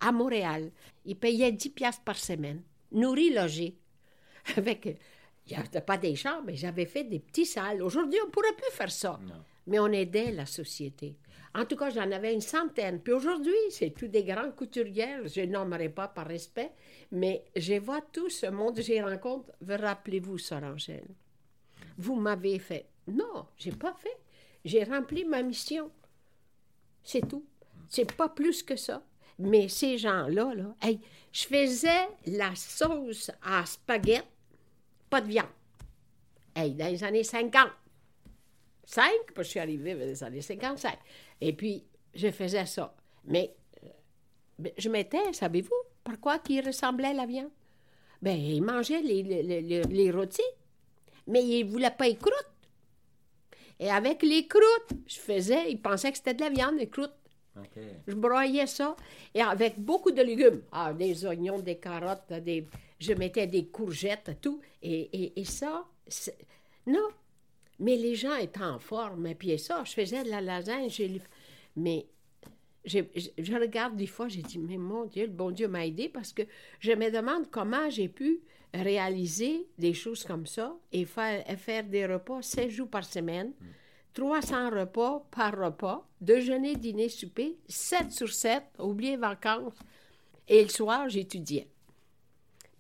à 0.01 0.13
Montréal. 0.13 0.71
Ils 1.05 1.17
payaient 1.17 1.53
10 1.53 1.71
piastres 1.71 2.05
par 2.05 2.17
semaine, 2.17 2.63
nourris, 2.91 3.33
logés, 3.33 3.77
avec 4.57 4.99
il 5.47 5.57
n'y 5.57 5.63
avait 5.63 5.81
pas 5.81 5.99
des 5.99 6.15
chambres, 6.15 6.45
mais 6.47 6.57
j'avais 6.57 6.87
fait 6.87 7.05
des 7.05 7.19
petits 7.19 7.47
salles. 7.47 7.83
Aujourd'hui, 7.83 8.19
on 8.23 8.27
ne 8.27 8.31
pourrait 8.31 8.55
plus 8.57 8.71
faire 8.73 8.91
ça. 8.91 9.19
Mais 9.67 9.79
on 9.79 9.89
aidait 9.89 10.33
la 10.33 10.47
société. 10.47 11.17
En 11.55 11.67
tout 11.67 11.77
cas, 11.77 11.91
j'en 11.91 12.11
avais 12.11 12.33
une 12.33 12.41
centaine. 12.41 13.01
Puis 13.01 13.13
aujourd'hui, 13.13 13.53
c'est 13.71 13.91
tous 13.91 14.09
des 14.09 14.25
grands 14.25 14.51
couturières. 14.53 15.27
Je 15.27 15.43
nommerai 15.43 15.89
pas 15.91 16.09
par 16.09 16.27
respect, 16.27 16.73
mais 17.11 17.45
je 17.57 17.75
vois 17.75 18.01
tout 18.01 18.31
ce 18.31 18.47
monde 18.47 18.77
que 18.77 18.83
j'ai 18.83 19.03
rencontré. 19.03 19.53
Rappelez-vous, 19.69 20.39
Sorangèle. 20.39 21.09
Vous 21.99 22.15
m'avez 22.15 22.59
fait. 22.59 22.89
Non, 23.07 23.47
j'ai 23.59 23.73
pas 23.73 23.95
fait. 23.95 24.17
J'ai 24.65 24.85
rempli 24.85 25.25
ma 25.25 25.43
mission. 25.43 25.91
C'est 27.03 27.29
tout. 27.29 27.45
C'est 27.89 28.15
pas 28.15 28.29
plus 28.29 28.63
que 28.63 28.77
ça. 28.77 29.05
Mais 29.39 29.69
ces 29.69 29.99
gens-là, 29.99 30.55
là, 30.55 30.75
je 31.33 31.45
faisais 31.45 32.09
la 32.27 32.55
sauce 32.55 33.31
à 33.43 33.67
spaghetti 33.67 34.27
pas 35.13 35.21
de 35.21 35.29
viande. 35.29 35.53
Hey, 36.57 36.73
dans 36.73 36.87
les 36.87 37.05
années 37.05 37.23
50, 37.23 37.69
5, 38.87 39.11
parce 39.27 39.37
que 39.37 39.43
je 39.43 39.49
suis 39.51 39.61
arrivée 39.61 39.93
dans 39.93 40.01
les 40.01 40.25
années 40.25 40.41
55. 40.41 40.99
Et 41.43 41.53
puis, 41.53 41.85
je 42.15 42.31
faisais 42.31 42.65
ça. 42.65 42.95
Mais 43.27 43.55
euh, 43.85 44.69
je 44.79 44.89
mettais, 44.89 45.33
savez-vous, 45.35 45.77
pourquoi 46.03 46.39
qu'il 46.39 46.65
ressemblait 46.65 47.09
à 47.09 47.13
la 47.13 47.27
viande? 47.27 47.51
Ben, 48.23 48.39
il 48.39 48.63
mangeait 48.63 49.03
les, 49.03 49.23
les, 49.23 49.83
les, 49.83 50.11
rôtis, 50.11 50.41
mais 51.27 51.45
il 51.45 51.67
ne 51.67 51.71
voulait 51.71 51.91
pas 51.91 52.07
les 52.07 52.17
croûtes. 52.17 52.53
Et 53.79 53.91
avec 53.91 54.23
les 54.23 54.47
croûtes, 54.47 54.99
je 55.07 55.19
faisais, 55.19 55.71
ils 55.71 55.81
pensaient 55.81 56.11
que 56.11 56.17
c'était 56.17 56.35
de 56.35 56.41
la 56.41 56.51
viande, 56.51 56.77
les 56.79 56.89
croûtes. 56.89 57.13
Je 58.07 58.15
broyais 58.15 58.67
ça 58.67 58.97
et 59.35 59.43
avec 59.43 59.79
beaucoup 59.79 60.11
de 60.11 60.23
légumes. 60.23 60.63
Ah, 60.73 60.95
des 60.95 61.27
oignons, 61.27 61.59
des 61.59 61.77
carottes, 61.77 62.33
des... 62.33 62.67
je 63.03 63.13
mettais 63.15 63.47
des 63.47 63.67
courgettes, 63.67 64.39
tout. 64.41 64.61
Et, 64.83 65.41
et, 65.41 65.45
ça, 65.45 65.85
non. 66.87 67.09
Mais 67.79 67.97
les 67.97 68.15
gens 68.15 68.37
étaient 68.37 68.63
en 68.63 68.79
forme. 68.79 69.27
Et 69.27 69.35
puis 69.35 69.59
ça, 69.59 69.83
je 69.85 69.93
faisais 69.93 70.23
de 70.23 70.31
la 70.31 70.41
lasagne. 70.41 70.89
Mais 71.75 72.07
je, 72.85 73.01
regarde 73.59 73.97
des 73.97 74.07
fois, 74.07 74.29
j'ai 74.29 74.43
dit, 74.43 74.59
mais 74.59 74.77
mon 74.77 75.07
Dieu, 75.07 75.27
le 75.27 75.33
bon 75.33 75.51
Dieu 75.51 75.67
m'a 75.67 75.87
aidé 75.87 76.09
parce 76.09 76.33
que 76.33 76.43
je 76.79 76.93
me 76.93 77.11
demande 77.11 77.51
comment 77.51 77.91
j'ai 77.91 78.09
pu 78.09 78.41
réaliser 78.73 79.67
des 79.79 79.95
choses 79.95 80.25
comme 80.25 80.47
ça 80.47 80.75
et 80.93 81.05
faire, 81.05 81.85
des 81.85 82.07
repas 82.07 82.41
16 82.41 82.71
jours 82.71 82.89
par 82.89 83.05
semaine. 83.05 83.53
300 84.15 84.71
repas 84.71 85.27
par 85.31 85.59
repas, 85.59 86.07
déjeuner, 86.21 86.77
dîner, 86.77 87.09
souper, 87.09 87.57
7 87.67 88.13
sur 88.13 88.31
7, 88.31 88.63
oubliez 88.79 89.17
vacances. 89.17 89.79
Et 90.47 90.63
le 90.63 90.69
soir, 90.69 91.09
j'étudiais 91.09 91.72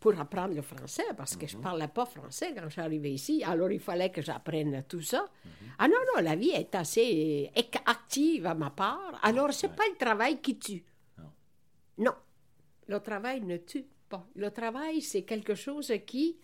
pour 0.02 0.18
apprendre 0.18 0.52
le 0.54 0.62
français, 0.62 1.04
parce 1.16 1.37
que 1.37 1.47
je 1.47 1.56
ne 1.56 1.62
parlais 1.62 1.87
pas 1.87 2.04
français 2.06 2.52
quand 2.54 2.64
je 2.64 2.71
suis 2.71 2.80
arrivée 2.80 3.12
ici. 3.12 3.44
Alors, 3.47 3.71
il 3.71 3.78
fallait 3.78 4.11
que 4.11 4.21
j'apprenne 4.21 4.82
tout 4.88 5.00
ça. 5.00 5.23
Ah 5.78 5.87
non, 5.87 5.94
non, 6.16 6.23
la 6.23 6.35
vie 6.35 6.50
est 6.50 6.75
assez 6.75 7.49
ac- 7.54 7.80
active 7.87 8.44
à 8.47 8.54
ma 8.54 8.71
part. 8.71 9.21
Alors, 9.23 9.52
c'est 9.52 9.68
pas 9.73 9.85
le 9.92 9.97
travail 9.97 10.40
qui 10.40 10.59
tue. 10.59 10.82
Non. 11.99 12.14
Le 12.88 12.99
travail 12.99 13.42
ne 13.42 13.59
tue 13.59 13.85
pas. 14.09 14.26
Le 14.35 14.50
travail, 14.50 15.00
c'est 15.02 15.23
quelque 15.23 15.54
chose 15.54 15.92
qui, 16.04 16.37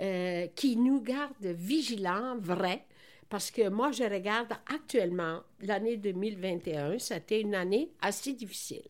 euh, 0.00 0.46
qui 0.54 0.76
nous 0.76 1.00
garde 1.00 1.46
vigilants, 1.46 2.36
vrai. 2.38 2.84
Parce 3.30 3.50
que 3.50 3.68
moi, 3.70 3.92
je 3.92 4.04
regarde 4.04 4.52
actuellement 4.72 5.40
l'année 5.60 5.96
2021, 5.96 6.98
c'était 6.98 7.40
une 7.40 7.54
année 7.54 7.90
assez 8.02 8.34
difficile. 8.34 8.84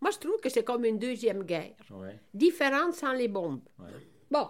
Moi, 0.00 0.10
je 0.10 0.18
trouve 0.18 0.40
que 0.40 0.48
c'est 0.48 0.64
comme 0.64 0.84
une 0.84 0.98
deuxième 0.98 1.42
guerre 1.44 1.74
Ouais. 1.90 2.18
différente 2.34 2.94
sans 2.94 3.12
les 3.12 3.28
bombes. 3.28 3.60
Ouais. 3.78 3.90
Bon, 4.30 4.48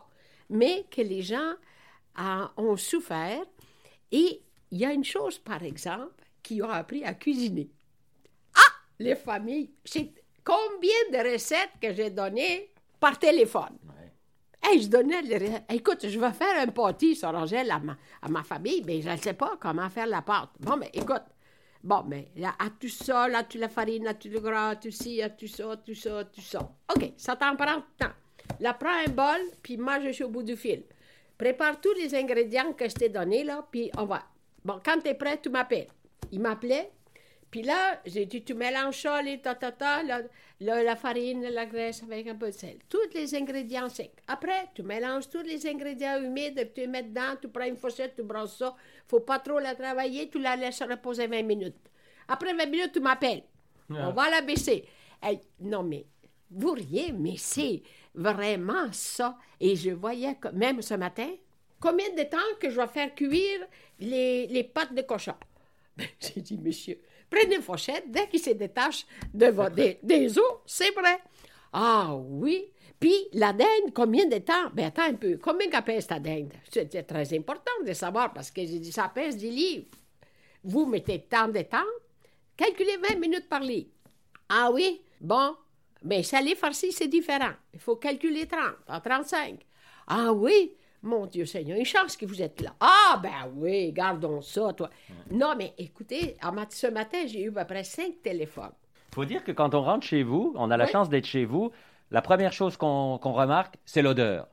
mais 0.50 0.84
que 0.90 1.02
les 1.02 1.22
gens 1.22 1.54
ont 2.56 2.76
souffert. 2.76 3.42
Et 4.10 4.42
il 4.70 4.78
y 4.78 4.84
a 4.84 4.92
une 4.92 5.04
chose, 5.04 5.38
par 5.38 5.62
exemple, 5.62 6.24
qui 6.42 6.62
ont 6.62 6.70
appris 6.70 7.04
à 7.04 7.14
cuisiner. 7.14 7.68
Ah, 8.54 8.72
les 8.98 9.14
familles, 9.16 9.70
c'est 9.84 10.12
combien 10.44 10.90
de 11.12 11.32
recettes 11.32 11.70
que 11.80 11.92
j'ai 11.92 12.10
données 12.10 12.72
par 13.00 13.18
téléphone? 13.18 13.76
Ouais. 13.84 14.12
Hey, 14.62 14.82
je 14.82 14.88
donnais 14.88 15.22
les 15.22 15.38
recettes. 15.38 15.64
Écoute, 15.70 16.08
je 16.08 16.18
vais 16.18 16.32
faire 16.32 16.60
un 16.60 16.68
pâté 16.68 17.14
sur 17.14 17.28
Angèle 17.28 17.70
à 17.70 17.78
ma, 17.78 17.96
à 18.22 18.28
ma 18.28 18.42
famille, 18.42 18.82
mais 18.86 19.00
je 19.02 19.10
ne 19.10 19.16
sais 19.16 19.34
pas 19.34 19.56
comment 19.60 19.88
faire 19.90 20.06
la 20.06 20.22
pâte. 20.22 20.50
Bon, 20.60 20.76
mais 20.76 20.90
écoute, 20.92 21.22
bon, 21.86 22.02
mais 22.06 22.28
là, 22.36 22.54
as-tu 22.58 22.88
ça, 22.88 23.28
là, 23.28 23.44
tu 23.44 23.58
la 23.58 23.68
farine, 23.68 24.06
as-tu 24.08 24.28
le 24.28 24.40
gras, 24.40 24.70
as-tu 24.70 24.90
ci, 24.90 25.22
as-tu 25.22 25.48
ça, 25.48 25.72
as-tu 25.72 25.94
ça, 25.94 26.18
as-tu 26.18 26.40
ça. 26.40 26.68
OK, 26.94 27.12
ça 27.16 27.36
t'en 27.36 27.56
prend 27.56 27.82
temps. 27.98 28.12
Là, 28.60 28.74
prends 28.74 29.04
un 29.06 29.10
bol, 29.10 29.40
puis 29.62 29.76
moi, 29.76 30.00
je 30.00 30.10
suis 30.10 30.24
au 30.24 30.28
bout 30.28 30.42
du 30.42 30.56
fil. 30.56 30.82
Prépare 31.38 31.80
tous 31.80 31.94
les 31.94 32.14
ingrédients 32.14 32.72
que 32.72 32.88
je 32.88 32.94
t'ai 32.94 33.08
donnés, 33.08 33.44
là, 33.44 33.66
puis 33.70 33.90
on 33.96 34.04
va. 34.04 34.22
Bon, 34.64 34.80
quand 34.84 35.00
tu 35.00 35.08
es 35.08 35.14
prêt, 35.14 35.38
tu 35.40 35.48
m'appelles. 35.48 35.88
Il 36.32 36.40
m'appelait, 36.40 36.90
puis 37.50 37.62
là, 37.62 38.00
j'ai 38.04 38.26
dit, 38.26 38.42
tu 38.42 38.54
mélanges 38.54 39.02
ça, 39.02 39.22
les 39.22 39.40
la, 40.60 40.82
la 40.82 40.96
farine, 40.96 41.42
la 41.42 41.66
graisse 41.66 42.02
avec 42.02 42.26
un 42.26 42.34
peu 42.34 42.46
de 42.46 42.52
sel. 42.52 42.78
Tous 42.88 42.98
les 43.14 43.34
ingrédients 43.34 43.88
secs. 43.88 44.12
Après, 44.26 44.68
tu 44.74 44.82
mélanges 44.82 45.28
tous 45.28 45.42
les 45.42 45.66
ingrédients 45.66 46.22
humides, 46.22 46.72
tu 46.74 46.80
les 46.82 46.86
mets 46.86 47.02
dedans, 47.02 47.36
tu 47.40 47.48
prends 47.48 47.66
une 47.66 47.76
fourchette, 47.76 48.14
tu 48.16 48.22
brosses 48.22 48.56
ça. 48.58 48.74
Faut 49.08 49.20
pas 49.20 49.38
trop 49.38 49.58
la 49.58 49.74
travailler, 49.74 50.28
tu 50.28 50.38
la 50.38 50.56
laisses 50.56 50.82
reposer 50.82 51.26
20 51.26 51.42
minutes. 51.42 51.76
Après 52.28 52.52
20 52.54 52.66
minutes, 52.66 52.92
tu 52.92 53.00
m'appelles. 53.00 53.44
On 53.90 54.12
va 54.12 54.30
la 54.30 54.42
baisser. 54.42 54.84
Non, 55.60 55.82
mais 55.82 56.06
vous 56.50 56.72
riez, 56.72 57.12
mais 57.12 57.36
c'est 57.36 57.82
vraiment 58.14 58.92
ça. 58.92 59.36
Et 59.60 59.76
je 59.76 59.90
voyais, 59.90 60.34
que, 60.36 60.48
même 60.48 60.82
ce 60.82 60.94
matin, 60.94 61.28
combien 61.80 62.10
de 62.10 62.22
temps 62.22 62.36
que 62.60 62.70
je 62.70 62.76
vais 62.80 62.86
faire 62.86 63.14
cuire 63.14 63.66
les, 63.98 64.46
les 64.48 64.64
pâtes 64.64 64.94
de 64.94 65.02
cochon? 65.02 65.34
Ben, 65.96 66.06
J'ai 66.20 66.42
dit, 66.42 66.58
monsieur, 66.58 67.00
prenez 67.30 67.56
une 67.56 67.62
fourchette, 67.62 68.10
dès 68.10 68.28
qu'il 68.28 68.40
se 68.40 68.50
détache 68.50 69.06
de 69.32 69.50
des, 69.74 69.98
des 70.02 70.38
os, 70.38 70.60
c'est 70.66 70.90
vrai. 70.90 71.18
Ah 71.72 72.14
oui. 72.14 72.70
Puis 72.98 73.14
la 73.34 73.52
dinde, 73.52 73.92
combien 73.94 74.26
de 74.26 74.38
temps? 74.38 74.70
Ben 74.72 74.86
attends 74.86 75.02
un 75.04 75.14
peu, 75.14 75.38
combien 75.42 75.68
qu'elle 75.68 75.84
pèse 75.84 76.06
ta 76.06 76.18
dinde? 76.18 76.52
C'était 76.70 77.02
très 77.02 77.36
important 77.36 77.72
de 77.86 77.92
savoir 77.92 78.32
parce 78.32 78.50
que 78.50 78.62
j'ai 78.64 78.78
dit, 78.78 78.92
ça 78.92 79.08
pèse 79.14 79.36
10 79.36 79.50
livres. 79.50 79.86
Vous 80.64 80.86
mettez 80.86 81.20
tant 81.20 81.48
de 81.48 81.60
temps, 81.62 81.78
calculez 82.56 82.96
20 83.10 83.18
minutes 83.18 83.48
par 83.48 83.60
livre. 83.60 83.88
Ah 84.48 84.70
oui? 84.72 85.02
Bon. 85.20 85.54
Mais 86.02 86.22
salé 86.22 86.54
farci, 86.54 86.92
c'est 86.92 87.08
différent. 87.08 87.52
Il 87.74 87.80
faut 87.80 87.96
calculer 87.96 88.46
30, 88.46 88.60
à 88.88 89.00
35. 89.00 89.60
Ah 90.06 90.32
oui? 90.32 90.72
Mon 91.02 91.26
Dieu 91.26 91.44
Seigneur, 91.44 91.78
une 91.78 91.84
chance 91.84 92.16
que 92.16 92.26
vous 92.26 92.40
êtes 92.42 92.60
là. 92.60 92.74
Ah, 92.80 93.20
ben 93.22 93.52
oui, 93.56 93.92
gardons 93.92 94.40
ça, 94.40 94.72
toi. 94.72 94.90
Non, 95.30 95.54
mais 95.56 95.72
écoutez, 95.78 96.36
ce 96.70 96.86
matin, 96.88 97.18
j'ai 97.26 97.42
eu 97.42 97.48
à 97.56 97.64
peu 97.64 97.74
près 97.74 97.84
cinq 97.84 98.22
téléphones. 98.22 98.72
faut 99.14 99.24
dire 99.24 99.44
que 99.44 99.52
quand 99.52 99.74
on 99.74 99.82
rentre 99.82 100.06
chez 100.06 100.22
vous, 100.22 100.52
on 100.56 100.70
a 100.70 100.76
la 100.76 100.84
Oui. 100.86 100.90
chance 100.90 101.08
d'être 101.08 101.26
chez 101.26 101.44
vous, 101.44 101.70
la 102.10 102.22
première 102.22 102.52
chose 102.52 102.76
qu'on 102.76 103.16
remarque, 103.18 103.76
c'est 103.84 104.02
l'odeur. 104.02 104.48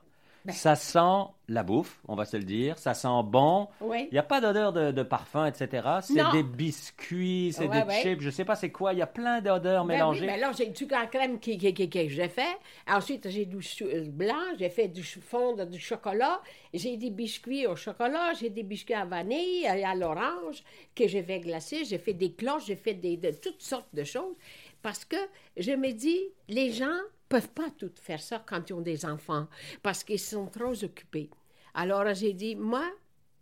Ben. 0.46 0.52
Ça 0.52 0.76
sent 0.76 1.30
la 1.48 1.62
bouffe, 1.62 2.02
on 2.06 2.14
va 2.16 2.26
se 2.26 2.36
le 2.36 2.42
dire. 2.42 2.76
Ça 2.76 2.92
sent 2.92 3.22
bon. 3.24 3.66
Oui. 3.80 4.08
Il 4.10 4.12
n'y 4.12 4.18
a 4.18 4.22
pas 4.22 4.42
d'odeur 4.42 4.74
de, 4.74 4.90
de 4.92 5.02
parfum, 5.02 5.46
etc. 5.46 5.88
C'est 6.02 6.30
des 6.32 6.42
biscuits, 6.42 7.50
c'est 7.56 7.66
Ouais, 7.66 7.80
des 7.80 7.88
ouais. 7.88 8.02
chips, 8.02 8.20
je 8.20 8.28
sais 8.28 8.44
pas 8.44 8.54
c'est 8.54 8.70
quoi. 8.70 8.92
Il 8.92 8.98
y 8.98 9.02
a 9.02 9.06
plein 9.06 9.40
d'odeurs 9.40 9.86
Ben 9.86 9.94
mélangées. 9.94 10.20
oui, 10.22 10.26
ben 10.26 10.40
là, 10.40 10.52
j'ai 10.52 10.66
du 10.66 10.76
sucre 10.76 10.96
en 11.02 11.06
crème 11.06 11.40
que 11.40 11.50
j'ai 11.58 12.28
fait. 12.28 12.58
Ensuite, 12.86 13.30
j'ai 13.30 13.46
du 13.46 13.56
euh, 13.82 14.04
blanc, 14.08 14.34
j'ai 14.58 14.68
fait 14.68 14.88
du 14.88 15.02
fondre 15.02 15.64
du 15.64 15.78
chocolat. 15.80 16.42
J'ai 16.74 16.98
des 16.98 17.08
biscuits 17.10 17.66
au 17.66 17.74
chocolat, 17.74 18.34
j'ai 18.38 18.50
des 18.50 18.64
biscuits 18.64 18.92
à 18.92 19.06
vanille, 19.06 19.62
et 19.62 19.82
à 19.82 19.94
l'orange, 19.94 20.62
que 20.94 21.08
j'ai 21.08 21.22
fait 21.22 21.40
glacer. 21.40 21.86
J'ai 21.86 21.96
fait 21.98 22.12
des 22.12 22.32
cloches, 22.32 22.66
j'ai 22.66 22.76
fait 22.76 22.92
des, 22.94 23.16
de 23.16 23.30
toutes 23.30 23.62
sortes 23.62 23.88
de 23.94 24.04
choses. 24.04 24.36
Parce 24.82 25.06
que 25.06 25.16
je 25.56 25.72
me 25.72 25.92
dis, 25.92 26.20
les 26.50 26.70
gens 26.70 26.98
peuvent 27.28 27.50
pas 27.50 27.70
tout 27.70 27.92
faire 27.96 28.20
ça 28.20 28.42
quand 28.46 28.68
ils 28.68 28.74
ont 28.74 28.80
des 28.80 29.04
enfants, 29.04 29.48
parce 29.82 30.04
qu'ils 30.04 30.20
sont 30.20 30.46
trop 30.46 30.84
occupés. 30.84 31.30
Alors, 31.74 32.14
j'ai 32.14 32.32
dit, 32.32 32.54
moi, 32.54 32.84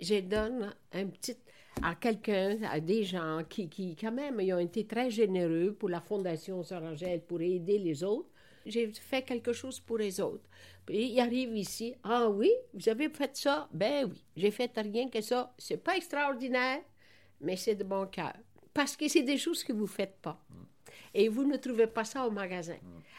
je 0.01 0.21
donne 0.21 0.75
un 0.93 1.07
petit 1.07 1.37
à 1.83 1.95
quelqu'un, 1.95 2.59
à 2.65 2.81
des 2.81 3.03
gens 3.03 3.43
qui, 3.49 3.69
qui, 3.69 3.97
quand 3.97 4.13
même, 4.13 4.41
ils 4.41 4.53
ont 4.53 4.59
été 4.59 4.87
très 4.87 5.11
généreux 5.11 5.75
pour 5.79 5.89
la 5.89 6.01
Fondation 6.01 6.63
Sœur 6.63 6.83
Angèle, 6.83 7.23
pour 7.23 7.41
aider 7.41 7.79
les 7.79 8.05
autres. 8.05 8.29
J'ai 8.67 8.93
fait 8.93 9.23
quelque 9.23 9.53
chose 9.53 9.81
pour 9.81 9.99
les 9.99 10.21
autres. 10.21 10.49
Puis 10.87 11.13
ils 11.13 11.21
arrivent 11.21 11.57
ici. 11.57 11.95
Ah 12.03 12.29
oui, 12.29 12.51
vous 12.75 12.89
avez 12.89 13.09
fait 13.09 13.37
ça? 13.37 13.69
Ben 13.73 14.07
oui, 14.09 14.25
j'ai 14.37 14.51
fait 14.51 14.71
rien 14.77 15.09
que 15.09 15.21
ça. 15.21 15.55
C'est 15.59 15.83
pas 15.83 15.97
extraordinaire, 15.97 16.81
mais 17.41 17.57
c'est 17.57 17.75
de 17.75 17.85
bon 17.85 18.07
cœur. 18.07 18.35
Parce 18.73 18.97
que 18.97 19.09
c'est 19.09 19.23
des 19.23 19.39
choses 19.39 19.65
que 19.65 19.73
vous 19.73 19.87
faites 19.87 20.17
pas. 20.21 20.41
Et 21.15 21.29
vous 21.29 21.45
ne 21.45 21.57
trouvez 21.57 21.87
pas 21.87 22.05
ça 22.05 22.27
au 22.27 22.31
magasin. 22.31 22.79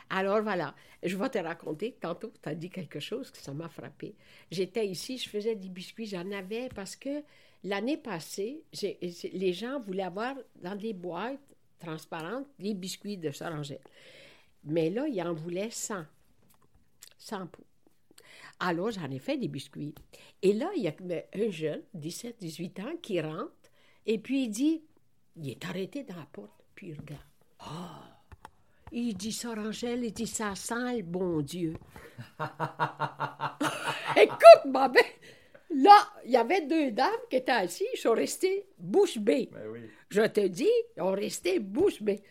Alors 0.09 0.41
voilà, 0.41 0.75
je 1.01 1.15
vais 1.15 1.29
te 1.29 1.37
raconter. 1.37 1.95
Tantôt, 1.99 2.31
tu 2.41 2.49
as 2.49 2.55
dit 2.55 2.69
quelque 2.69 2.99
chose 2.99 3.31
que 3.31 3.37
ça 3.37 3.53
m'a 3.53 3.69
frappé. 3.69 4.15
J'étais 4.51 4.87
ici, 4.87 5.17
je 5.17 5.29
faisais 5.29 5.55
des 5.55 5.69
biscuits, 5.69 6.07
j'en 6.07 6.29
avais 6.31 6.69
parce 6.69 6.95
que 6.95 7.23
l'année 7.63 7.97
passée, 7.97 8.63
les 9.33 9.53
gens 9.53 9.79
voulaient 9.79 10.03
avoir 10.03 10.35
dans 10.55 10.75
des 10.75 10.93
boîtes 10.93 11.39
transparentes 11.79 12.47
des 12.59 12.73
biscuits 12.73 13.17
de 13.17 13.31
Sœur 13.31 13.53
Angèle. 13.53 13.81
Mais 14.63 14.89
là, 14.89 15.07
ils 15.07 15.21
en 15.21 15.33
voulaient 15.33 15.71
100. 15.71 16.05
100 17.17 17.47
pots. 17.47 17.65
Alors, 18.59 18.91
j'en 18.91 19.09
ai 19.11 19.19
fait 19.19 19.37
des 19.37 19.47
biscuits. 19.47 19.93
Et 20.41 20.53
là, 20.53 20.71
il 20.75 20.83
y 20.83 20.87
a 20.87 20.95
un 21.35 21.49
jeune, 21.49 21.81
17, 21.93 22.37
18 22.39 22.79
ans, 22.79 22.95
qui 23.01 23.19
rentre 23.19 23.51
et 24.05 24.17
puis 24.17 24.43
il 24.43 24.49
dit, 24.49 24.83
il 25.35 25.49
est 25.49 25.65
arrêté 25.65 26.03
dans 26.03 26.15
la 26.15 26.25
porte, 26.25 26.63
puis 26.75 26.89
il 26.89 26.99
regarde. 26.99 27.21
Ah! 27.65 27.99
Il 28.91 29.15
dit, 29.15 29.31
Sœur 29.31 29.57
Angèle, 29.57 30.03
il 30.03 30.13
dit, 30.13 30.27
ça 30.27 30.53
sent 30.55 30.97
le 30.97 31.01
bon 31.01 31.41
Dieu. 31.41 31.73
Écoute, 34.15 34.65
ma 34.67 34.87
belle, 34.87 35.03
là, 35.71 35.97
il 36.25 36.31
y 36.31 36.37
avait 36.37 36.61
deux 36.67 36.91
dames 36.91 37.09
qui 37.29 37.37
étaient 37.37 37.51
assises, 37.51 37.87
ils 37.93 37.97
sont 37.97 38.13
restées 38.13 38.67
bouche 38.77 39.17
bée. 39.17 39.49
Ben 39.51 39.67
oui. 39.67 39.79
Je 40.09 40.21
te 40.21 40.45
dis, 40.47 40.69
ils 40.95 41.01
ont 41.01 41.11
resté 41.11 41.59
bouche 41.59 42.03
bée. 42.03 42.21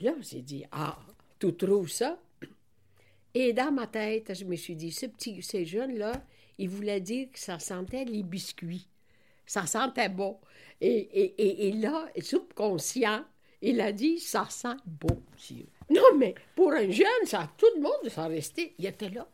Là, 0.00 0.14
j'ai 0.20 0.42
dit, 0.42 0.64
ah, 0.72 0.98
tu 1.38 1.54
trouves 1.54 1.90
ça? 1.90 2.18
Et 3.34 3.52
dans 3.52 3.70
ma 3.70 3.86
tête, 3.86 4.34
je 4.34 4.44
me 4.44 4.56
suis 4.56 4.74
dit, 4.74 4.90
ce 4.90 5.06
petit, 5.06 5.42
ces 5.42 5.64
jeunes-là, 5.64 6.12
ils 6.58 6.68
voulaient 6.68 7.00
dire 7.00 7.30
que 7.30 7.38
ça 7.38 7.60
sentait 7.60 8.04
les 8.04 8.24
biscuits. 8.24 8.88
Ça 9.46 9.64
sentait 9.66 10.08
bon. 10.08 10.38
Et, 10.80 10.88
et, 10.88 11.34
et, 11.40 11.68
et 11.68 11.72
là, 11.72 12.08
subconscient, 12.20 13.24
il 13.62 13.80
a 13.80 13.92
dit, 13.92 14.18
ça 14.20 14.46
sent 14.48 14.76
bon, 14.86 15.22
Dieu. 15.36 15.66
Non, 15.90 16.16
mais 16.16 16.34
pour 16.54 16.72
un 16.72 16.90
jeune, 16.90 17.24
ça, 17.24 17.48
tout 17.56 17.66
le 17.76 17.80
monde 17.82 18.08
s'en 18.08 18.28
restait. 18.28 18.74
Il 18.78 18.86
était 18.86 19.08
là. 19.10 19.26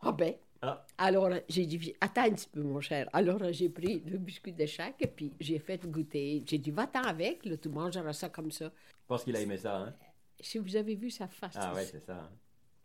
Ah 0.00 0.12
ben, 0.12 0.34
Ah. 0.62 0.84
Alors, 0.98 1.30
j'ai 1.48 1.66
dit, 1.66 1.94
attends 2.00 2.24
un 2.24 2.30
petit 2.30 2.48
peu, 2.48 2.62
mon 2.62 2.80
cher. 2.80 3.08
Alors, 3.12 3.40
j'ai 3.52 3.68
pris 3.68 4.00
le 4.06 4.18
biscuit 4.18 4.52
de 4.52 4.66
chaque, 4.66 5.00
et 5.02 5.06
puis 5.06 5.32
j'ai 5.38 5.58
fait 5.58 5.78
goûter. 5.86 6.42
J'ai 6.46 6.58
dit, 6.58 6.70
va-t'en 6.70 7.02
avec, 7.02 7.44
là, 7.44 7.56
tu 7.56 7.68
mangeras 7.68 8.12
ça 8.14 8.28
comme 8.30 8.50
ça. 8.50 8.66
Je 8.66 9.06
pense 9.06 9.22
qu'il 9.24 9.36
a 9.36 9.40
aimé 9.40 9.56
ça, 9.58 9.76
hein? 9.76 9.94
Si 10.40 10.58
vous 10.58 10.74
avez 10.76 10.94
vu 10.94 11.10
sa 11.10 11.28
face, 11.28 11.54
Ah 11.56 11.72
ouais, 11.74 11.84
c'est 11.84 12.04
ça. 12.04 12.14
hein. 12.16 12.30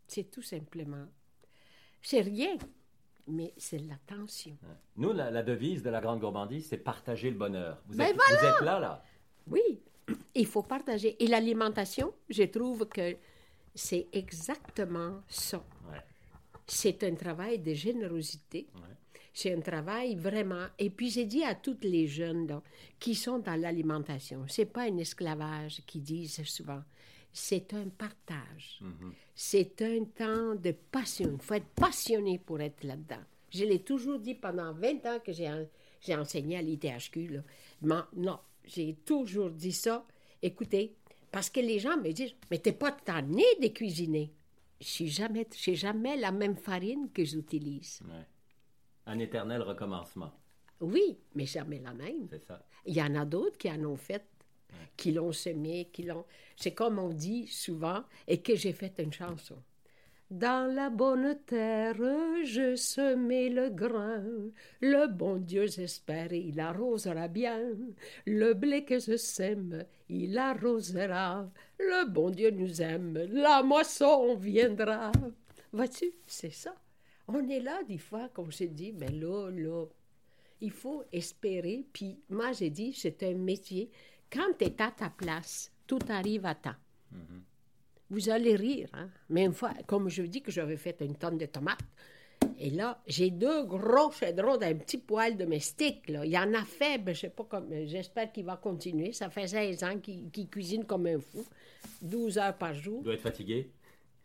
c'est 0.08 0.30
tout 0.30 0.42
simplement. 0.42 1.06
C'est 2.02 2.22
rien, 2.22 2.58
mais 3.28 3.54
c'est 3.58 3.78
l'attention. 3.80 4.58
Nous, 4.96 5.12
la, 5.14 5.32
la 5.32 5.44
devise 5.44 5.82
de 5.84 5.90
la 5.90 6.02
grande 6.02 6.20
gourmandise, 6.20 6.68
c'est 6.70 6.78
partager 6.78 7.30
le 7.30 7.38
bonheur. 7.38 7.82
Vous, 7.88 7.98
Ben 7.98 8.08
êtes, 8.10 8.16
vous 8.16 8.46
êtes 8.46 8.62
là, 8.62 8.80
là. 8.80 9.04
Oui, 9.48 9.82
il 10.36 10.46
faut 10.46 10.64
partager. 10.64 11.16
Et 11.24 11.28
l'alimentation, 11.28 12.14
je 12.30 12.44
trouve 12.44 12.88
que 12.88 13.16
c'est 13.76 14.08
exactement 14.12 15.22
ça. 15.28 15.64
Ouais. 15.90 16.00
C'est 16.68 17.04
un 17.04 17.16
travail 17.16 17.60
de 17.60 17.74
générosité. 17.74 18.68
Ouais. 18.76 18.82
C'est 19.34 19.54
un 19.54 19.62
travail 19.62 20.16
vraiment. 20.16 20.68
Et 20.78 20.90
puis 20.90 21.10
j'ai 21.10 21.26
dit 21.26 21.44
à 21.44 21.56
toutes 21.56 21.84
les 21.86 22.06
jeunes 22.08 22.62
qui 23.00 23.16
sont 23.16 23.40
dans 23.40 23.56
l'alimentation, 23.60 24.46
c'est 24.48 24.66
pas 24.66 24.84
un 24.84 24.98
esclavage 24.98 25.82
qu'ils 25.88 26.04
disent 26.04 26.44
souvent. 26.44 26.82
C'est 27.34 27.74
un 27.74 27.88
partage. 27.88 28.80
Mhm. 28.82 29.14
C'est 29.34 29.82
un 29.84 30.04
temps 30.04 30.56
de 30.56 30.72
passion. 30.92 31.32
Il 31.40 31.42
faut 31.42 31.54
être 31.54 31.70
passionné 31.76 32.40
pour 32.40 32.60
être 32.60 32.84
là-dedans. 32.84 33.24
Je 33.50 33.64
l'ai 33.64 33.80
toujours 33.80 34.20
dit 34.20 34.36
pendant 34.36 34.74
20 34.74 35.06
ans 35.06 35.20
que 35.24 35.32
j'ai 35.32 35.50
en- 35.50 35.66
j'ai 36.02 36.16
enseigné 36.16 36.58
à 36.58 36.62
l'ITHQ. 36.62 37.28
là. 37.28 37.42
Mais 37.84 37.96
non, 38.18 38.38
j'ai 38.66 38.96
toujours 39.06 39.50
dit 39.50 39.72
ça. 39.72 40.06
Écoutez, 40.42 40.96
parce 41.32 41.50
que 41.50 41.60
les 41.60 41.80
gens 41.80 41.98
me 41.98 42.12
disent, 42.12 42.34
mais 42.50 42.58
t'es 42.58 42.74
pas 42.74 42.92
tanné 42.92 43.44
de 43.62 43.68
cuisiner. 43.68 44.34
Je 44.80 44.88
suis 44.88 45.08
jamais, 45.08 45.48
jamais 45.74 46.18
la 46.18 46.32
même 46.32 46.58
farine 46.58 47.10
que 47.14 47.24
j'utilise. 47.24 48.02
Ouais. 48.06 48.26
Un 49.06 49.20
éternel 49.20 49.62
recommencement, 49.62 50.32
Oui, 50.80 51.18
mais 51.36 51.46
jamais 51.46 51.80
la 51.80 51.94
même. 51.94 52.28
c'est 52.30 52.44
ça. 52.46 52.66
Il 52.86 52.96
y 52.96 53.02
en 53.02 53.14
a 53.16 53.26
d'autres 53.26 53.58
qui 53.58 53.70
en 53.70 53.84
ont 53.86 53.96
fait, 53.98 54.26
qui 54.98 55.12
l'ont 55.12 55.32
semé, 55.32 55.90
qui 55.94 56.04
l'ont. 56.04 56.26
C'est 56.56 56.74
comme 56.74 56.98
on 56.98 57.10
dit 57.10 57.46
souvent, 57.48 58.04
et 58.28 58.42
que 58.42 58.56
j'ai 58.56 58.74
fait 58.74 58.94
une 59.00 59.14
chanson. 59.14 59.62
Dans 60.32 60.74
la 60.74 60.90
bonne 60.90 61.38
terre, 61.46 61.98
je 62.46 62.78
semai 62.78 63.50
le 63.50 63.70
grain. 63.70 64.24
Le 64.80 65.08
bon 65.08 65.36
Dieu, 65.36 65.68
j'espère, 65.68 66.32
il 66.32 66.58
arrosera 66.58 67.28
bien. 67.28 67.60
Le 68.26 68.54
blé 68.54 68.86
que 68.86 68.98
je 68.98 69.18
sème, 69.18 69.84
il 70.08 70.38
arrosera. 70.38 71.52
Le 71.78 72.10
bon 72.10 72.30
Dieu 72.30 72.50
nous 72.50 72.82
aime, 72.82 73.18
la 73.30 73.62
moisson 73.62 74.36
viendra. 74.36 75.12
Vois-tu, 75.74 76.14
c'est 76.26 76.54
ça. 76.54 76.76
On 77.28 77.50
est 77.50 77.60
là, 77.60 77.84
des 77.84 77.98
fois, 77.98 78.30
comme 78.30 78.54
je 78.54 78.64
dis, 78.64 78.94
mais 78.94 79.12
là, 79.12 79.50
là, 79.50 79.86
il 80.62 80.72
faut 80.72 81.04
espérer. 81.12 81.86
Puis 81.92 82.22
moi, 82.30 82.54
j'ai 82.54 82.70
dit, 82.70 82.94
c'est 82.94 83.22
un 83.24 83.34
métier. 83.34 83.92
Quand 84.32 84.54
tu 84.58 84.64
es 84.64 84.82
à 84.82 84.92
ta 84.92 85.10
place, 85.10 85.74
tout 85.86 86.00
arrive 86.08 86.46
à 86.46 86.56
temps. 86.56 86.80
Vous 88.12 88.30
allez 88.30 88.58
rire, 88.58 88.90
hein? 88.94 89.10
Mais 89.30 89.46
une 89.46 89.54
fois, 89.54 89.72
comme 89.88 90.10
je 90.10 90.22
vous 90.22 90.28
dis 90.28 90.42
que 90.42 90.52
j'avais 90.52 90.76
fait 90.76 90.98
une 91.00 91.16
tonne 91.16 91.38
de 91.38 91.46
tomates, 91.46 91.80
et 92.60 92.70
là, 92.70 93.02
j'ai 93.08 93.32
deux 93.32 93.64
gros 93.64 94.12
chaudrons 94.12 94.58
d'un 94.58 94.76
petit 94.76 94.98
poêle 94.98 95.38
domestique. 95.38 96.10
Là. 96.10 96.26
Il 96.26 96.32
y 96.32 96.38
en 96.38 96.54
a 96.54 96.64
fait, 96.66 96.98
ben, 96.98 97.16
je 97.16 97.22
sais 97.22 97.30
pas 97.30 97.46
comme, 97.46 97.70
j'espère 97.86 98.32
qu'il 98.32 98.46
va 98.46 98.58
continuer. 98.58 99.14
Ça 99.14 99.30
fait 99.30 99.48
16 99.48 99.84
ans 99.86 99.98
qu'il 100.00 100.50
cuisine 100.50 100.84
comme 100.86 101.08
un 101.08 101.20
fou, 101.20 101.46
12 102.02 102.38
heures 102.38 102.58
par 102.58 102.74
jour. 102.74 103.00
Il 103.00 103.06
doit 103.06 103.14
être 103.14 103.22
fatigué. 103.22 103.72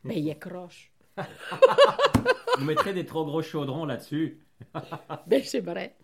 Mais 0.02 0.20
il 0.20 0.30
accroche. 0.30 0.90
Vous 2.58 2.64
mettrez 2.64 2.92
des 2.92 3.06
trop 3.06 3.24
gros 3.24 3.42
chaudrons 3.42 3.84
là-dessus. 3.84 4.40
Ben, 5.26 5.42
c'est 5.44 5.60
vrai. 5.60 5.94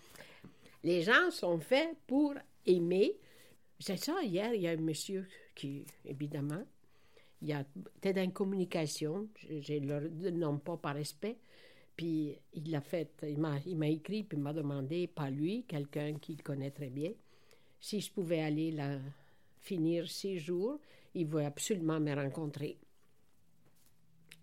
Les 0.85 1.03
gens 1.03 1.31
sont 1.31 1.59
faits 1.59 1.97
pour 2.07 2.35
aimer. 2.65 3.17
C'est 3.81 3.97
ça, 3.97 4.23
hier, 4.23 4.55
il 4.55 4.61
y 4.63 4.69
a 4.69 4.71
un 4.71 4.77
monsieur 4.77 5.27
qui, 5.55 5.85
évidemment, 6.05 6.63
il 7.43 7.49
y 7.49 7.53
a 7.53 7.65
dans 8.03 8.23
une 8.23 8.33
communication, 8.33 9.29
je 9.37 9.75
ne 9.75 9.99
le 9.99 10.31
nomme 10.31 10.61
pas 10.61 10.77
par 10.77 10.95
respect, 10.95 11.39
puis 11.97 12.39
il 12.55 12.71
l'a 12.71 12.81
fait, 12.81 13.11
il 13.25 13.39
m'a, 13.39 13.59
écrit, 13.89 14.23
puis 14.23 14.39
il 14.39 14.43
m'a 14.43 14.53
demandé, 14.53 15.09
pas 15.09 15.29
lui, 15.29 15.65
quelqu'un 15.65 16.15
qu'il 16.15 16.41
connaît 16.43 16.71
très 16.71 16.89
bien, 16.89 17.13
si 17.81 18.01
je 18.01 18.13
pouvais 18.13 18.41
aller 18.41 18.71
là, 18.71 18.99
finir 19.59 20.09
six 20.09 20.39
jours, 20.39 20.79
il 21.15 21.27
veut 21.27 21.45
absolument 21.45 21.99
me 21.99 22.15
rencontrer. 22.15 22.79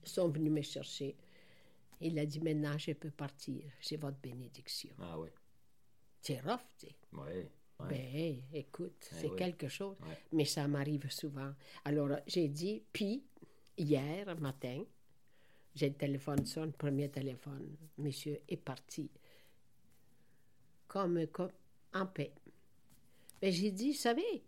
Ils 0.04 0.10
sont 0.10 0.28
venus 0.28 0.52
me 0.52 0.62
chercher. 0.62 1.16
Il 2.02 2.20
a 2.20 2.26
dit, 2.26 2.42
maintenant, 2.42 2.78
je 2.78 2.92
peux 2.92 3.12
partir. 3.12 3.64
C'est 3.82 3.98
votre 3.98 4.18
bénédiction. 4.18 4.94
Ah 5.00 5.18
ouais. 5.20 5.34
C'est 6.22 6.40
rough, 6.42 6.60
tu 6.78 6.88
sais. 6.88 6.96
Ouais. 7.14 7.50
Ouais. 7.82 7.88
Ben, 7.88 8.60
écoute, 8.60 9.08
c'est 9.12 9.30
oui. 9.30 9.36
quelque 9.38 9.68
chose. 9.68 9.96
Ouais. 10.02 10.18
Mais 10.32 10.46
ça 10.46 10.68
m'arrive 10.68 11.10
souvent. 11.12 11.54
Alors, 11.86 12.10
j'ai 12.28 12.48
dit, 12.48 12.84
puis, 12.92 13.24
hier 13.78 14.36
matin, 14.40 14.84
j'ai 15.76 15.90
le 15.90 15.96
téléphone 15.96 16.46
sonne, 16.46 16.74
premier 16.74 17.10
téléphone. 17.10 17.76
Monsieur 17.98 18.40
est 18.48 18.58
parti. 18.58 19.10
Comme, 20.88 21.28
comme 21.28 21.52
en 21.94 22.06
paix. 22.06 22.34
Mais 23.42 23.52
j'ai 23.52 23.72
dit, 23.72 23.92
vous 23.92 23.98
savez, 23.98 24.44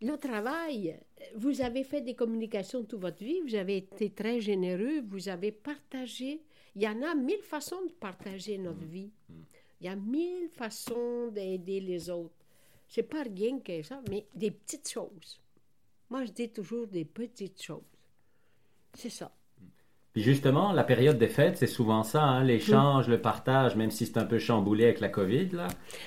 le 0.00 0.16
travail, 0.16 0.98
vous 1.36 1.60
avez 1.60 1.84
fait 1.84 2.00
des 2.00 2.14
communications 2.14 2.84
toute 2.84 3.00
votre 3.00 3.22
vie, 3.22 3.40
vous 3.40 3.54
avez 3.54 3.76
été 3.78 4.10
très 4.10 4.40
généreux, 4.40 5.00
vous 5.02 5.28
avez 5.28 5.52
partagé. 5.52 6.42
Il 6.74 6.82
y 6.82 6.88
en 6.88 7.02
a 7.02 7.14
mille 7.14 7.42
façons 7.42 7.82
de 7.86 7.92
partager 7.92 8.58
notre 8.58 8.84
vie. 8.84 9.10
Il 9.82 9.86
y 9.86 9.88
a 9.88 9.96
mille 9.96 10.48
façons 10.48 11.26
d'aider 11.34 11.80
les 11.80 12.08
autres. 12.08 12.30
C'est 12.86 13.02
pas 13.02 13.24
rien 13.24 13.58
que 13.58 13.82
ça, 13.82 14.00
mais 14.08 14.26
des 14.32 14.52
petites 14.52 14.88
choses. 14.88 15.40
Moi, 16.08 16.24
je 16.24 16.30
dis 16.30 16.50
toujours 16.50 16.86
des 16.86 17.04
petites 17.04 17.60
choses. 17.60 17.80
C'est 18.94 19.10
ça. 19.10 19.32
Puis 20.12 20.22
justement, 20.22 20.70
la 20.72 20.84
période 20.84 21.18
des 21.18 21.26
fêtes, 21.26 21.56
c'est 21.56 21.66
souvent 21.66 22.04
ça, 22.04 22.22
hein, 22.22 22.44
l'échange, 22.44 23.08
le 23.08 23.20
partage, 23.20 23.74
même 23.74 23.90
si 23.90 24.06
c'est 24.06 24.18
un 24.18 24.24
peu 24.24 24.38
chamboulé 24.38 24.84
avec 24.84 25.00
la 25.00 25.08
COVID. 25.08 25.48
Là. 25.52 25.66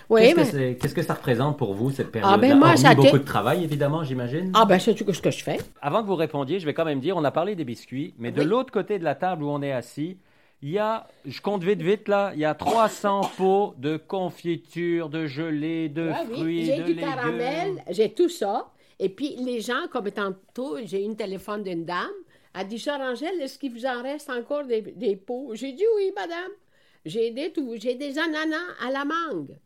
Oui, 0.09 0.21
Qu'est-ce, 0.21 0.35
mais- 0.37 0.43
que 0.45 0.51
c'est- 0.51 0.77
qu'est-ce 0.77 0.95
que 0.95 1.01
ça 1.03 1.15
représente 1.15 1.57
pour 1.57 1.73
vous, 1.73 1.91
cette 1.91 2.11
période 2.11 2.31
Ah, 2.33 2.37
ben 2.37 2.57
moi, 2.57 2.67
Hormis 2.67 2.79
ça 2.79 2.95
beaucoup 2.95 3.17
de 3.17 3.23
travail, 3.25 3.63
évidemment, 3.63 4.05
j'imagine. 4.05 4.51
Ah, 4.53 4.65
ben, 4.65 4.79
c'est 4.79 4.95
tout 4.95 5.11
ce 5.11 5.21
que 5.21 5.31
je 5.31 5.43
fais. 5.43 5.57
Avant 5.81 6.01
que 6.01 6.07
vous 6.07 6.15
répondiez, 6.15 6.59
je 6.61 6.65
vais 6.65 6.73
quand 6.73 6.85
même 6.85 7.01
dire, 7.01 7.17
on 7.17 7.23
a 7.25 7.31
parlé 7.31 7.55
des 7.55 7.65
biscuits, 7.65 8.13
mais 8.19 8.31
de 8.31 8.41
l'autre 8.43 8.71
côté 8.71 8.99
de 8.99 9.03
la 9.03 9.15
table 9.15 9.43
où 9.43 9.49
on 9.49 9.61
est 9.61 9.73
assis, 9.73 10.17
il 10.61 10.69
y 10.71 10.79
a, 10.79 11.07
je 11.25 11.41
compte 11.41 11.63
vite 11.63 11.81
vite 11.81 12.07
là, 12.07 12.31
il 12.33 12.39
y 12.39 12.45
a 12.45 12.55
300 12.55 13.21
pots 13.37 13.73
de 13.77 13.97
confiture, 13.97 15.09
de 15.09 15.27
gelée, 15.27 15.89
de 15.89 16.11
Ah 16.13 16.23
oui, 16.29 16.35
fruits, 16.37 16.65
j'ai 16.65 16.77
de 16.77 16.83
du 16.83 16.93
légumes. 16.93 17.09
caramel, 17.09 17.83
j'ai 17.89 18.13
tout 18.13 18.29
ça. 18.29 18.71
Et 18.99 19.09
puis, 19.09 19.35
les 19.37 19.59
gens, 19.61 19.87
comme 19.91 20.09
tantôt, 20.11 20.77
j'ai 20.85 21.05
eu 21.05 21.09
un 21.11 21.13
téléphone 21.15 21.63
d'une 21.63 21.85
dame. 21.85 22.09
Elle 22.57 22.67
dit, 22.67 22.79
Sœur 22.79 23.01
Angèle, 23.01 23.41
est-ce 23.41 23.59
qu'il 23.59 23.73
vous 23.73 23.85
en 23.85 24.01
reste 24.01 24.29
encore 24.29 24.63
des, 24.63 24.81
des 24.81 25.15
pots? 25.17 25.51
J'ai 25.53 25.73
dit, 25.73 25.83
oui, 25.97 26.11
madame. 26.15 26.51
J'ai 27.03 27.29
des, 27.31 27.51
tout, 27.51 27.73
j'ai 27.77 27.95
des 27.95 28.17
ananas 28.17 28.55
à 28.81 28.89
la 28.91 29.03
mangue. 29.05 29.57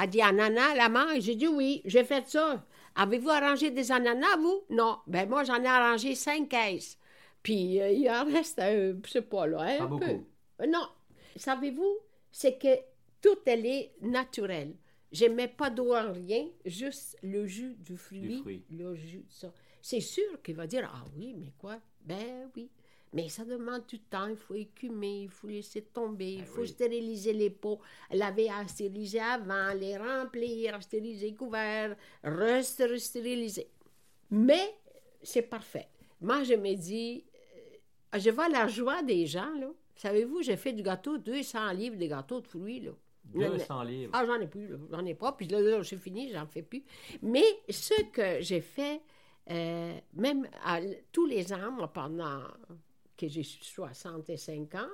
Elle 0.00 0.08
dit, 0.08 0.22
ananas 0.22 0.70
à 0.72 0.74
la 0.76 0.88
mangue? 0.88 1.20
J'ai 1.20 1.34
dit, 1.34 1.48
oui, 1.48 1.82
j'ai 1.84 2.04
fait 2.04 2.28
ça. 2.28 2.64
Avez-vous 2.94 3.28
arrangé 3.30 3.70
des 3.72 3.90
ananas, 3.92 4.36
vous? 4.40 4.62
Non. 4.70 4.98
Ben, 5.08 5.28
moi, 5.28 5.42
j'en 5.44 5.62
ai 5.62 5.66
arrangé 5.66 6.14
cinq 6.14 6.48
caisses. 6.48 6.96
Puis, 7.42 7.80
euh, 7.80 7.90
il 7.90 8.08
en 8.08 8.24
reste, 8.24 8.58
euh, 8.60 8.94
je 9.04 9.10
sais 9.10 9.22
pas, 9.22 9.46
là, 9.48 9.60
un 9.62 9.78
Pas 9.78 9.88
peu. 9.88 9.88
beaucoup. 9.88 10.26
Euh, 10.60 10.66
Non. 10.66 10.88
Savez-vous, 11.36 11.98
c'est 12.30 12.58
que 12.58 12.68
tout, 13.20 13.38
elle 13.46 13.66
est 13.66 13.92
naturel. 14.00 14.74
Je 15.12 15.26
mets 15.26 15.48
pas 15.48 15.70
d'eau 15.70 15.94
en 15.94 16.12
rien, 16.12 16.48
juste 16.64 17.16
le 17.22 17.46
jus 17.46 17.74
du 17.78 17.96
fruit, 17.96 18.40
fruit. 18.40 18.64
le 18.70 18.94
jus 18.94 19.18
de 19.28 19.32
ça. 19.32 19.52
C'est 19.80 20.00
sûr 20.00 20.42
qu'il 20.42 20.56
va 20.56 20.66
dire, 20.66 20.90
ah 20.92 21.04
oui, 21.16 21.34
mais 21.38 21.52
quoi? 21.58 21.78
Ben 22.02 22.50
oui. 22.56 22.70
Mais 23.12 23.28
ça 23.28 23.44
demande 23.44 23.86
du 23.86 24.00
temps, 24.00 24.26
il 24.26 24.36
faut 24.36 24.54
écumer, 24.54 25.22
il 25.22 25.30
faut 25.30 25.46
laisser 25.46 25.82
tomber, 25.82 26.34
il 26.34 26.44
faut 26.44 26.62
oui. 26.62 26.68
stériliser 26.68 27.32
les 27.32 27.50
pots, 27.50 27.80
laver 28.10 28.50
à 28.50 28.66
stériliser 28.66 29.20
avant, 29.20 29.72
les 29.74 29.96
remplir, 29.96 30.82
stériliser 30.82 31.34
couverts, 31.34 31.96
restériliser. 32.24 33.68
Mais 34.30 34.74
c'est 35.22 35.42
parfait. 35.42 35.88
Moi, 36.20 36.42
je 36.44 36.54
me 36.54 36.74
dis, 36.74 37.24
euh, 38.14 38.18
je 38.18 38.30
vois 38.30 38.48
la 38.48 38.66
joie 38.68 39.02
des 39.02 39.24
gens, 39.26 39.54
là. 39.54 39.70
Savez-vous, 39.96 40.42
j'ai 40.42 40.56
fait 40.56 40.72
du 40.72 40.82
gâteau, 40.82 41.18
200 41.18 41.72
livres 41.72 41.96
de 41.96 42.06
gâteaux 42.06 42.40
de 42.40 42.46
fruits, 42.46 42.80
là. 42.80 42.92
200 43.24 43.82
livres. 43.82 44.12
Ah, 44.14 44.24
j'en 44.24 44.40
ai 44.40 44.46
plus, 44.46 44.68
là. 44.68 44.76
J'en 44.90 45.04
ai 45.04 45.14
pas. 45.14 45.32
Puis 45.32 45.48
là, 45.48 45.60
là 45.60 45.82
c'est 45.82 45.96
fini, 45.96 46.30
j'en 46.30 46.46
fais 46.46 46.62
plus. 46.62 46.84
Mais 47.22 47.44
ce 47.68 48.02
que 48.12 48.40
j'ai 48.40 48.60
fait, 48.60 49.00
euh, 49.50 49.98
même 50.14 50.46
à 50.64 50.80
tous 51.10 51.26
les 51.26 51.52
ans, 51.52 51.72
moi, 51.72 51.92
pendant 51.92 52.42
que 53.16 53.26
j'ai 53.26 53.42
65 53.42 54.74
ans, 54.76 54.88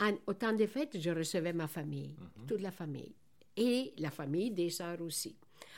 en- 0.00 0.16
au 0.26 0.34
temps 0.34 0.52
des 0.52 0.66
fêtes, 0.68 1.00
je 1.00 1.10
recevais 1.10 1.52
ma 1.52 1.66
famille, 1.66 2.14
toute 2.46 2.60
la 2.60 2.70
famille. 2.70 3.14
Et 3.56 3.92
la 3.98 4.10
famille 4.10 4.52
des 4.52 4.70
sœurs 4.70 5.00
aussi. 5.00 5.34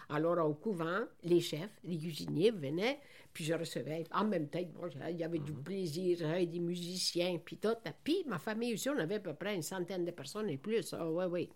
Alors, 0.08 0.48
au 0.48 0.54
couvent, 0.54 1.00
les 1.22 1.40
chefs, 1.40 1.70
les 1.84 1.98
cuisiniers 1.98 2.50
venaient, 2.50 2.98
puis 3.32 3.44
je 3.44 3.54
recevais 3.54 4.04
en 4.12 4.24
même 4.24 4.48
temps, 4.48 4.60
bon, 4.74 4.88
il 5.08 5.16
y 5.16 5.24
avait 5.24 5.38
du 5.38 5.52
plaisir, 5.52 6.16
j'avais 6.18 6.46
des 6.46 6.58
musiciens, 6.60 7.38
puis 7.44 7.56
tout. 7.58 7.68
Puis 8.02 8.24
ma 8.26 8.38
famille 8.38 8.74
aussi, 8.74 8.88
on 8.90 8.98
avait 8.98 9.16
à 9.16 9.20
peu 9.20 9.34
près 9.34 9.54
une 9.54 9.62
centaine 9.62 10.04
de 10.04 10.10
personnes 10.10 10.48
et 10.50 10.56
plus. 10.58 10.92
Ah, 10.94 11.08
oui, 11.08 11.24
oui. 11.30 11.48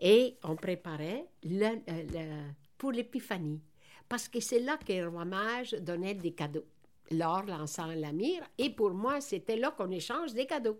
Et 0.00 0.36
on 0.42 0.56
préparait 0.56 1.26
le- 1.44 1.80
le- 1.86 2.12
le- 2.12 2.42
pour 2.76 2.90
l'épiphanie, 2.92 3.60
parce 4.08 4.28
que 4.28 4.40
c'est 4.40 4.60
là 4.60 4.76
que 4.76 4.92
le 4.92 5.08
roi 5.08 5.24
mage 5.24 5.72
donnait 5.74 6.14
des 6.14 6.32
cadeaux. 6.32 6.64
L'or, 7.10 7.44
l'encens, 7.46 7.94
la 7.96 8.12
myrrhe. 8.12 8.44
Et 8.58 8.70
pour 8.70 8.90
moi, 8.92 9.20
c'était 9.20 9.56
là 9.56 9.70
qu'on 9.70 9.90
échange 9.90 10.32
des 10.34 10.46
cadeaux. 10.46 10.78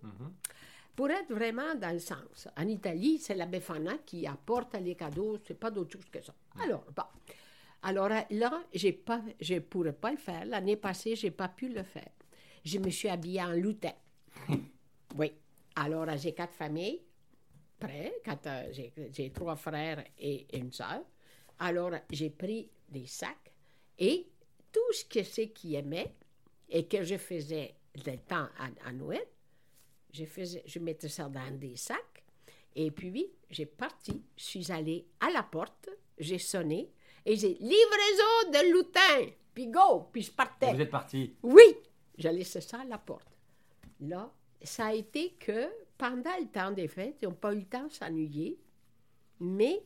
Pour 0.97 1.11
être 1.11 1.33
vraiment 1.33 1.75
dans 1.75 1.93
le 1.93 1.99
sens. 1.99 2.49
En 2.57 2.67
Italie, 2.69 3.19
c'est 3.19 3.35
la 3.35 3.47
Befana 3.47 3.99
qui 4.07 4.27
apporte 4.27 4.75
les 4.81 4.95
cadeaux, 4.95 5.38
c'est 5.47 5.59
pas 5.59 5.71
d'autre 5.71 5.93
chose 5.93 6.09
que 6.11 6.23
ça. 6.23 6.33
Alors, 6.62 6.85
bon. 6.95 7.03
Alors 7.83 8.09
là, 8.09 8.64
pas, 9.05 9.23
je 9.40 9.59
pourrais 9.59 9.93
pas 9.93 10.11
le 10.11 10.17
faire. 10.17 10.45
L'année 10.47 10.77
passée, 10.77 11.17
j'ai 11.17 11.31
pas 11.31 11.49
pu 11.49 11.69
le 11.69 11.83
faire. 11.83 12.11
Je 12.64 12.79
me 12.79 12.90
suis 12.90 13.09
habillée 13.09 13.43
en 13.43 13.53
lutin. 13.53 13.93
oui. 15.17 15.33
Alors, 15.77 16.07
j'ai 16.17 16.33
quatre 16.33 16.55
familles 16.55 17.03
près. 17.79 18.14
Quatre, 18.25 18.47
euh, 18.47 18.73
j'ai, 19.12 19.31
trois 19.31 19.57
frères 19.57 20.03
et 20.19 20.47
une 20.57 20.73
sœur. 20.73 21.03
Alors, 21.59 21.93
j'ai 22.11 22.31
pris 22.31 22.71
des 22.88 23.07
sacs 23.07 23.53
et 23.99 24.27
tout 24.73 24.93
ce 24.93 25.05
que 25.05 25.23
c'est 25.23 25.49
qui 25.49 25.75
aimait 25.75 26.14
et 26.69 26.87
que 26.87 27.05
je 27.05 27.17
faisais 27.17 27.75
le 27.95 28.17
temps 28.17 28.49
à, 28.59 28.88
à 28.88 28.93
Noël, 28.93 29.25
je, 30.12 30.25
faisais, 30.25 30.62
je 30.67 30.79
mettais 30.79 31.09
ça 31.09 31.29
dans 31.29 31.59
des 31.59 31.77
sacs. 31.77 32.25
Et 32.75 32.90
puis, 32.90 33.31
j'ai 33.51 33.67
parti. 33.67 34.25
Je 34.37 34.43
suis 34.43 34.73
allée 34.73 35.07
à 35.21 35.31
la 35.31 35.43
porte, 35.43 35.88
j'ai 36.18 36.38
sonné 36.38 36.90
et 37.24 37.37
j'ai 37.37 37.55
livraison 37.55 38.50
de 38.53 38.72
lutin. 38.77 39.33
Puis 39.55 39.68
go, 39.68 40.09
puis 40.12 40.22
je 40.22 40.33
partais. 40.33 40.72
Vous 40.72 40.81
êtes 40.81 40.90
parti. 40.90 41.35
Oui, 41.42 41.77
j'ai 42.18 42.33
laissé 42.33 42.61
ça 42.61 42.81
à 42.81 42.85
la 42.85 42.98
porte. 42.98 43.29
Là, 44.00 44.33
ça 44.62 44.87
a 44.87 44.94
été 44.94 45.31
que 45.38 45.68
pendant 45.96 46.37
le 46.40 46.46
temps 46.48 46.72
des 46.72 46.88
fêtes, 46.88 47.18
ils 47.22 47.29
n'ont 47.29 47.35
pas 47.35 47.53
eu 47.55 47.59
le 47.61 47.64
temps 47.66 47.87
de 47.87 47.92
s'ennuyer, 47.92 48.59
mais 49.40 49.83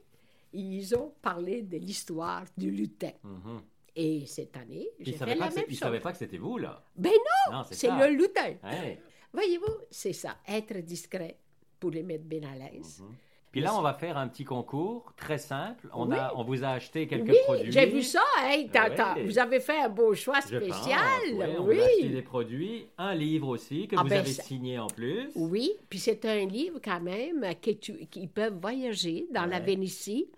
ils 0.53 0.95
ont 0.97 1.13
parlé 1.21 1.63
de 1.63 1.77
l'histoire 1.77 2.45
du 2.57 2.71
lutin. 2.71 3.13
Mhm. 3.23 3.63
Et 3.95 4.27
cette 4.27 4.57
année, 4.57 4.89
j'ai 5.01 5.13
fait 5.13 5.19
pas 5.27 5.35
la 5.35 5.51
même 5.51 5.65
ils 5.69 5.73
chose. 5.73 5.79
savaient 5.81 6.01
pas 6.01 6.13
que 6.13 6.19
c'était 6.19 6.39
vous, 6.39 6.57
là. 6.57 6.83
Ben 6.97 7.11
non, 7.51 7.59
Non, 7.59 7.65
c'est 7.71 7.91
le 7.91 8.15
lutin. 8.17 8.55
Ouais. 8.63 9.03
Voyez-vous, 9.33 9.75
c'est 9.91 10.13
ça, 10.13 10.39
être 10.47 10.79
discret 10.79 11.39
pour 11.79 11.91
les 11.91 12.03
mettre 12.03 12.25
bien 12.25 12.43
à 12.45 12.55
l'aise. 12.55 13.01
Mhm. 13.01 13.15
Puis 13.51 13.61
là, 13.63 13.75
on 13.77 13.81
va 13.83 13.95
faire 13.95 14.19
un 14.19 14.29
petit 14.29 14.45
concours 14.45 15.13
très 15.17 15.39
simple. 15.39 15.89
On, 15.95 16.09
Oui. 16.11 16.17
a, 16.17 16.33
on 16.37 16.45
vous 16.45 16.65
a 16.65 16.69
acheté 16.69 17.07
quelques 17.07 17.31
Oui, 17.31 17.37
produits. 17.45 17.73
j'ai 17.73 17.87
vu 17.87 18.03
ça. 18.03 18.23
Hey, 18.43 18.71
Oui. 19.17 19.25
Vous 19.25 19.39
avez 19.39 19.61
fait 19.61 19.81
un 19.81 19.89
beau 19.89 20.15
choix 20.15 20.41
Je 20.49 20.59
pense, 20.59 20.65
spécial. 20.77 21.01
oui, 21.33 21.45
on 21.59 21.63
vous 21.63 21.71
a 21.71 21.85
acheté 21.85 22.09
des 22.11 22.23
produits, 22.23 22.87
un 22.99 23.15
livre 23.15 23.49
aussi 23.49 23.89
que 23.89 23.97
Ah 23.99 24.03
vous 24.03 24.09
ben, 24.11 24.19
avez 24.21 24.33
ça- 24.33 24.43
signé 24.43 24.79
en 24.79 24.87
plus. 24.89 25.31
Oui, 25.35 25.71
puis 25.89 25.99
c'est 25.99 26.25
un 26.27 26.45
livre 26.45 26.79
quand 26.85 27.01
même 27.01 27.47
que 27.63 27.71
tu, 27.71 28.07
qui 28.07 28.27
peuvent 28.27 28.59
voyager 28.61 29.27
dans 29.33 29.47
la. 29.47 29.61
Vénétie. 29.61 30.29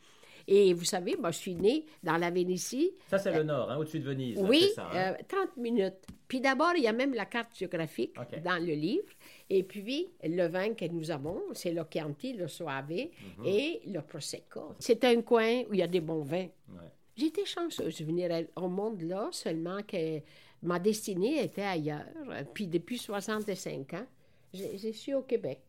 Et 0.48 0.72
vous 0.74 0.84
savez, 0.84 1.16
moi, 1.16 1.30
je 1.30 1.38
suis 1.38 1.54
née 1.54 1.84
dans 2.02 2.16
la 2.16 2.30
Vénétie. 2.30 2.90
Ça, 3.08 3.18
c'est 3.18 3.32
le 3.32 3.44
nord, 3.44 3.70
hein, 3.70 3.76
au-dessus 3.76 4.00
de 4.00 4.04
Venise. 4.04 4.36
là, 4.40 4.48
Oui, 4.48 4.68
ça, 4.74 4.88
hein? 4.92 5.12
euh, 5.12 5.22
30 5.28 5.56
minutes. 5.58 5.94
Puis 6.26 6.40
d'abord, 6.40 6.72
il 6.76 6.82
y 6.82 6.88
a 6.88 6.92
même 6.92 7.14
la 7.14 7.26
carte 7.26 7.56
géographique 7.56 8.14
dans 8.44 8.56
le 8.58 8.72
livre. 8.72 9.04
Et 9.52 9.64
puis, 9.64 10.08
le 10.22 10.46
vin 10.46 10.74
que 10.74 10.84
nous 10.86 11.10
avons, 11.10 11.42
c'est 11.54 11.72
le 11.72 11.82
Chianti, 11.92 12.34
le 12.34 12.46
Soave 12.46 12.90
Mhm. 12.92 13.44
et 13.44 13.80
le 13.86 14.00
Prosecco. 14.00 14.74
C'est 14.78 15.02
un 15.04 15.20
coin 15.22 15.62
où 15.68 15.74
il 15.74 15.80
y 15.80 15.82
a 15.82 15.88
des 15.88 16.00
bons 16.00 16.22
vins. 16.22 16.46
Ouais. 16.68 16.88
J'étais 17.16 17.44
chanceuse 17.44 17.98
de 17.98 18.04
venir 18.04 18.30
au 18.56 18.68
monde 18.68 19.02
là, 19.02 19.28
seulement 19.32 19.82
que 19.82 20.20
ma 20.62 20.78
destinée 20.78 21.42
était 21.42 21.62
ailleurs. 21.62 22.06
Puis 22.54 22.66
depuis 22.68 22.96
65 22.96 23.92
ans, 23.94 24.06
je, 24.54 24.64
je 24.76 24.88
suis 24.92 25.14
au 25.14 25.22
Québec. 25.22 25.60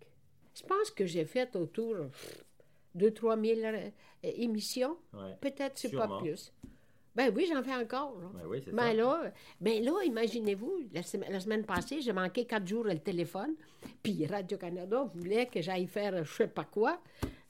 Je 0.56 0.64
pense 0.64 0.92
que 0.92 1.06
j'ai 1.06 1.26
fait 1.26 1.56
autour 1.56 1.96
de 2.94 3.10
3 3.10 3.36
000 3.42 3.60
euh, 3.62 3.90
émissions. 4.24 4.96
Ouais. 5.14 5.36
Peut-être, 5.42 5.78
c'est 5.78 5.92
pas 5.92 6.20
plus. 6.22 6.54
Ben 7.16 7.32
oui, 7.36 7.46
j'en 7.52 7.62
fais 7.62 7.76
encore. 7.76 8.18
là. 8.22 8.28
Ben 8.34 8.46
oui, 8.48 8.62
c'est 8.64 8.72
Ben 8.74 8.88
ça. 8.88 8.94
là, 8.94 9.32
ben 9.60 9.84
là, 9.84 9.92
imaginez-vous, 10.06 10.84
la, 10.94 11.02
sema- 11.02 11.30
la 11.30 11.40
semaine 11.42 11.66
passée, 11.66 12.00
j'ai 12.02 12.14
manqué 12.14 12.46
quatre 12.46 12.66
jours 12.66 12.86
le 12.86 12.98
téléphone, 13.00 13.54
puis 14.02 14.26
Radio-Canada 14.26 15.10
voulait 15.14 15.48
que 15.48 15.62
j'aille 15.62 15.88
faire 15.88 16.24
je 16.24 16.32
sais 16.34 16.48
pas 16.48 16.64
quoi. 16.64 17.02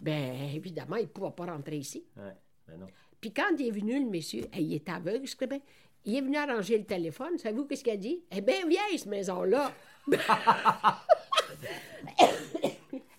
Ben 0.02 0.34
évidemment, 0.56 0.96
il 0.96 1.04
ne 1.04 1.08
pouvait 1.08 1.30
pas 1.32 1.46
rentrer 1.46 1.78
ici. 1.78 2.04
Ouais. 2.18 2.34
Ben 2.68 2.78
non. 2.80 2.88
Puis 3.20 3.32
quand 3.32 3.52
il 3.60 3.68
est 3.68 3.72
venu, 3.72 4.04
le 4.04 4.10
monsieur, 4.10 4.46
il 4.58 4.74
est 4.74 4.90
aveugle, 4.90 5.28
je 5.28 5.46
bien, 5.46 5.60
il 6.06 6.16
est 6.18 6.22
venu 6.22 6.38
arranger 6.38 6.80
le 6.80 6.86
téléphone. 6.86 7.38
Savez-vous 7.38 7.66
qu'est-ce 7.66 7.84
qu'il 7.84 7.94
a 7.94 7.98
dit? 7.98 8.24
Eh 8.32 8.42
bien 8.42 8.66
vieille, 8.68 8.98
cette 8.98 9.06
maison-là. 9.10 9.72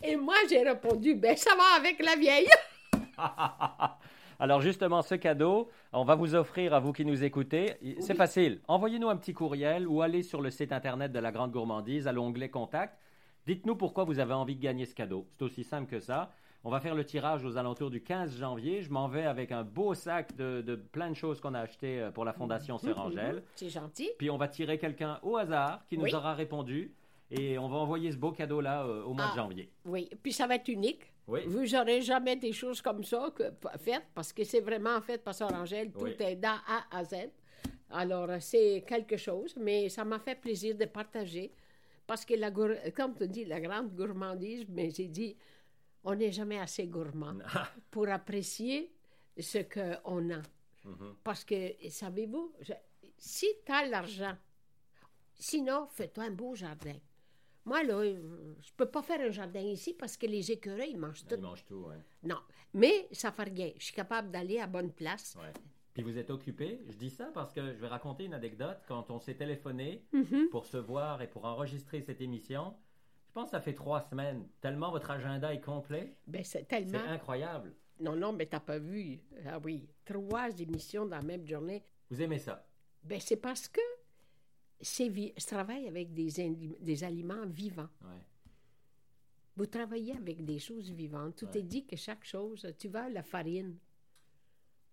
Et 0.03 0.17
moi, 0.17 0.35
j'ai 0.51 0.63
répondu, 0.63 1.15
ben 1.15 1.37
ça 1.37 1.55
va 1.55 1.77
avec 1.79 2.05
la 2.05 2.17
vieille. 2.17 2.49
Alors 4.43 4.61
justement, 4.61 5.03
ce 5.03 5.15
cadeau, 5.15 5.69
on 5.93 6.03
va 6.03 6.17
vous 6.17 6.35
offrir 6.35 6.75
à 6.75 6.81
vous 6.81 6.93
qui 6.93 7.05
nous 7.05 7.23
écoutez. 7.23 7.75
C'est 8.01 8.17
facile. 8.17 8.61
Envoyez-nous 8.67 9.09
un 9.09 9.17
petit 9.17 9.33
courriel 9.33 9.87
ou 9.87 10.03
allez 10.03 10.25
sur 10.25 10.41
le 10.41 10.51
site 10.51 10.73
internet 10.73 11.13
de 11.13 11.21
la 11.21 11.31
Grande 11.31 11.53
Gourmandise 11.53 12.09
à 12.09 12.13
l'onglet 12.13 12.49
Contact. 12.49 12.99
Dites-nous 13.47 13.77
pourquoi 13.77 14.03
vous 14.03 14.19
avez 14.19 14.35
envie 14.35 14.57
de 14.57 14.61
gagner 14.61 14.85
ce 14.85 14.97
cadeau. 14.97 15.29
C'est 15.39 15.45
aussi 15.45 15.63
simple 15.63 15.89
que 15.89 16.01
ça. 16.01 16.33
On 16.65 16.71
va 16.71 16.81
faire 16.81 16.97
le 16.97 17.05
tirage 17.05 17.45
aux 17.45 17.57
alentours 17.57 17.91
du 17.91 18.03
15 18.03 18.37
janvier. 18.37 18.83
Je 18.83 18.91
m'en 18.91 19.07
vais 19.07 19.27
avec 19.27 19.53
un 19.53 19.63
beau 19.63 19.95
sac 19.95 20.35
de, 20.35 20.61
de 20.61 20.75
plein 20.75 21.11
de 21.11 21.15
choses 21.15 21.41
qu'on 21.41 21.55
a 21.55 21.61
achetées 21.61 22.01
euh, 22.01 22.11
pour 22.11 22.25
la 22.25 22.33
Fondation 22.33 22.79
Sœur 22.79 22.99
Angèle. 22.99 23.45
C'est 23.55 23.69
gentil. 23.69 24.11
Puis 24.19 24.29
on 24.29 24.39
va 24.39 24.49
tirer 24.49 24.77
quelqu'un 24.77 25.21
au 25.23 25.37
hasard 25.37 25.85
qui 25.89 25.97
nous 25.97 26.03
Oui. 26.05 26.15
aura 26.17 26.35
répondu. 26.35 26.93
Et 27.31 27.59
on 27.59 27.69
va 27.69 27.77
envoyer 27.77 28.11
ce 28.11 28.17
beau 28.17 28.33
cadeau-là 28.33 28.83
euh, 28.87 29.05
au 29.05 29.15
mois 29.15 29.27
de 29.27 29.31
Ah. 29.35 29.37
janvier. 29.37 29.71
Oui, 29.85 30.11
puis 30.21 30.33
ça 30.33 30.49
va 30.49 30.57
être 30.57 30.67
unique. 30.69 31.12
Oui. 31.29 31.41
Vous 31.47 31.65
n'aurez 31.67 32.03
jamais 32.03 32.37
des 32.37 32.53
choses 32.53 32.83
comme 32.83 33.05
ça 33.05 33.31
que, 33.35 33.45
faites 33.79 34.07
parce 34.15 34.33
que 34.33 34.43
c'est 34.45 34.61
vraiment 34.61 35.01
fait 35.01 35.19
par 35.19 35.35
Sœur 35.35 35.53
Angèle. 35.55 35.93
Tout 35.93 36.05
Oui. 36.05 36.17
est 36.19 36.37
d'A 36.37 36.61
A 36.67 36.99
à 36.99 37.05
Z. 37.05 37.15
Alors, 37.91 38.29
euh, 38.31 38.39
c'est 38.41 38.85
quelque 38.87 39.17
chose, 39.17 39.55
mais 39.57 39.89
ça 39.89 40.05
m'a 40.05 40.19
fait 40.19 40.35
plaisir 40.35 40.75
de 40.77 40.87
partager 40.87 41.53
parce 42.07 42.25
que, 42.25 42.35
la 42.35 42.51
comme 42.51 43.15
tu 43.15 43.29
dis, 43.29 43.45
la 43.45 43.61
grande 43.61 43.95
gourmandise, 43.95 44.65
mais 44.69 44.91
j'ai 44.91 45.09
dit, 45.09 45.37
on 46.03 46.15
n'est 46.15 46.33
jamais 46.33 46.59
assez 46.59 46.87
gourmand 46.87 47.39
pour 47.91 48.09
apprécier 48.09 48.93
ce 49.39 49.59
qu'on 49.59 50.31
a. 50.31 50.43
Mhm. 50.85 51.17
Parce 51.23 51.45
que, 51.45 51.73
savez-vous, 51.89 52.53
si 53.17 53.47
tu 53.65 53.73
as 53.73 53.87
l'argent, 53.87 54.37
sinon, 55.35 55.87
fais-toi 55.87 56.25
un 56.25 56.31
beau 56.31 56.55
jardin. 56.55 56.97
Moi, 57.65 57.83
là, 57.85 57.95
euh, 57.95 58.55
je 58.61 58.71
peux 58.77 58.87
pas 58.87 59.03
faire 59.03 59.21
un 59.21 59.31
jardin 59.31 59.61
ici 59.61 59.95
parce 59.95 60.17
que 60.17 60.27
les 60.27 60.51
écureuils, 60.51 60.91
ils 60.93 60.99
mangent 60.99 61.25
tout. 61.27 61.35
Il 61.37 61.41
mange 61.43 61.65
tout, 61.65 61.85
ouais. 61.89 61.97
Non, 62.25 62.39
mais 62.75 63.09
ça 63.13 63.31
fait 63.31 63.45
rien. 63.45 63.71
Je 63.79 63.85
suis 63.85 63.95
capable 63.95 64.31
d'aller 64.31 64.59
à 64.59 64.67
bonne 64.67 64.91
place. 64.93 65.37
Ouais. 65.41 65.53
Puis 65.95 66.03
vous 66.03 66.17
êtes 66.19 66.31
occupé. 66.31 66.81
Je 66.89 66.97
dis 66.97 67.11
ça 67.11 67.31
parce 67.35 67.53
que 67.53 67.61
je 67.73 67.79
vais 67.81 67.87
raconter 67.87 68.25
une 68.25 68.35
anecdote. 68.35 68.79
Quand 68.89 69.11
on 69.11 69.21
s'est 69.21 69.35
téléphoné 69.37 70.05
Mhm. 70.13 70.49
pour 70.51 70.67
se 70.67 70.77
voir 70.79 71.23
et 71.23 71.29
pour 71.29 71.45
enregistrer 71.45 72.01
cette 72.01 72.21
émission, 72.21 72.75
je 73.29 73.33
pense 73.33 73.45
que 73.47 73.51
ça 73.53 73.61
fait 73.61 73.75
trois 73.75 74.01
semaines. 74.01 74.49
Tellement 74.61 74.91
votre 74.91 75.11
agenda 75.11 75.53
est 75.55 75.61
complet, 75.61 76.17
Ben, 76.27 76.43
c'est 76.43 76.61
c'est 76.61 76.65
tellement... 76.65 76.99
incroyable. 77.09 77.75
Non, 78.01 78.17
non, 78.17 78.33
mais 78.33 78.47
t'as 78.47 78.59
pas 78.61 78.79
vu. 78.79 79.21
Ah 79.47 79.59
oui, 79.63 79.87
trois 80.05 80.49
émissions 80.59 81.07
dans 81.07 81.17
la 81.17 81.23
même 81.23 81.47
journée. 81.47 81.85
Vous 82.11 82.21
aimez 82.23 82.39
ça 82.39 82.67
Ben, 83.05 83.21
c'est 83.21 83.37
parce 83.37 83.69
que 83.69 83.81
vi- 84.83 85.33
je 85.39 85.47
travaille 85.47 85.87
avec 85.89 86.13
des, 86.13 86.31
des 86.81 87.05
aliments 87.05 87.47
vivants. 87.47 87.89
Ouais. 88.03 88.21
Vous 89.57 89.67
travaillez 89.67 90.17
avec 90.17 90.45
des 90.45 90.59
choses 90.59 90.91
vivantes. 90.91 91.37
Tout 91.37 91.47
Ouais. 91.47 91.59
est 91.59 91.63
dit 91.63 91.85
que 91.87 91.97
chaque 91.97 92.25
chose, 92.25 92.67
tu 92.79 92.89
vois, 92.89 93.09
la 93.11 93.23
farine, 93.23 93.77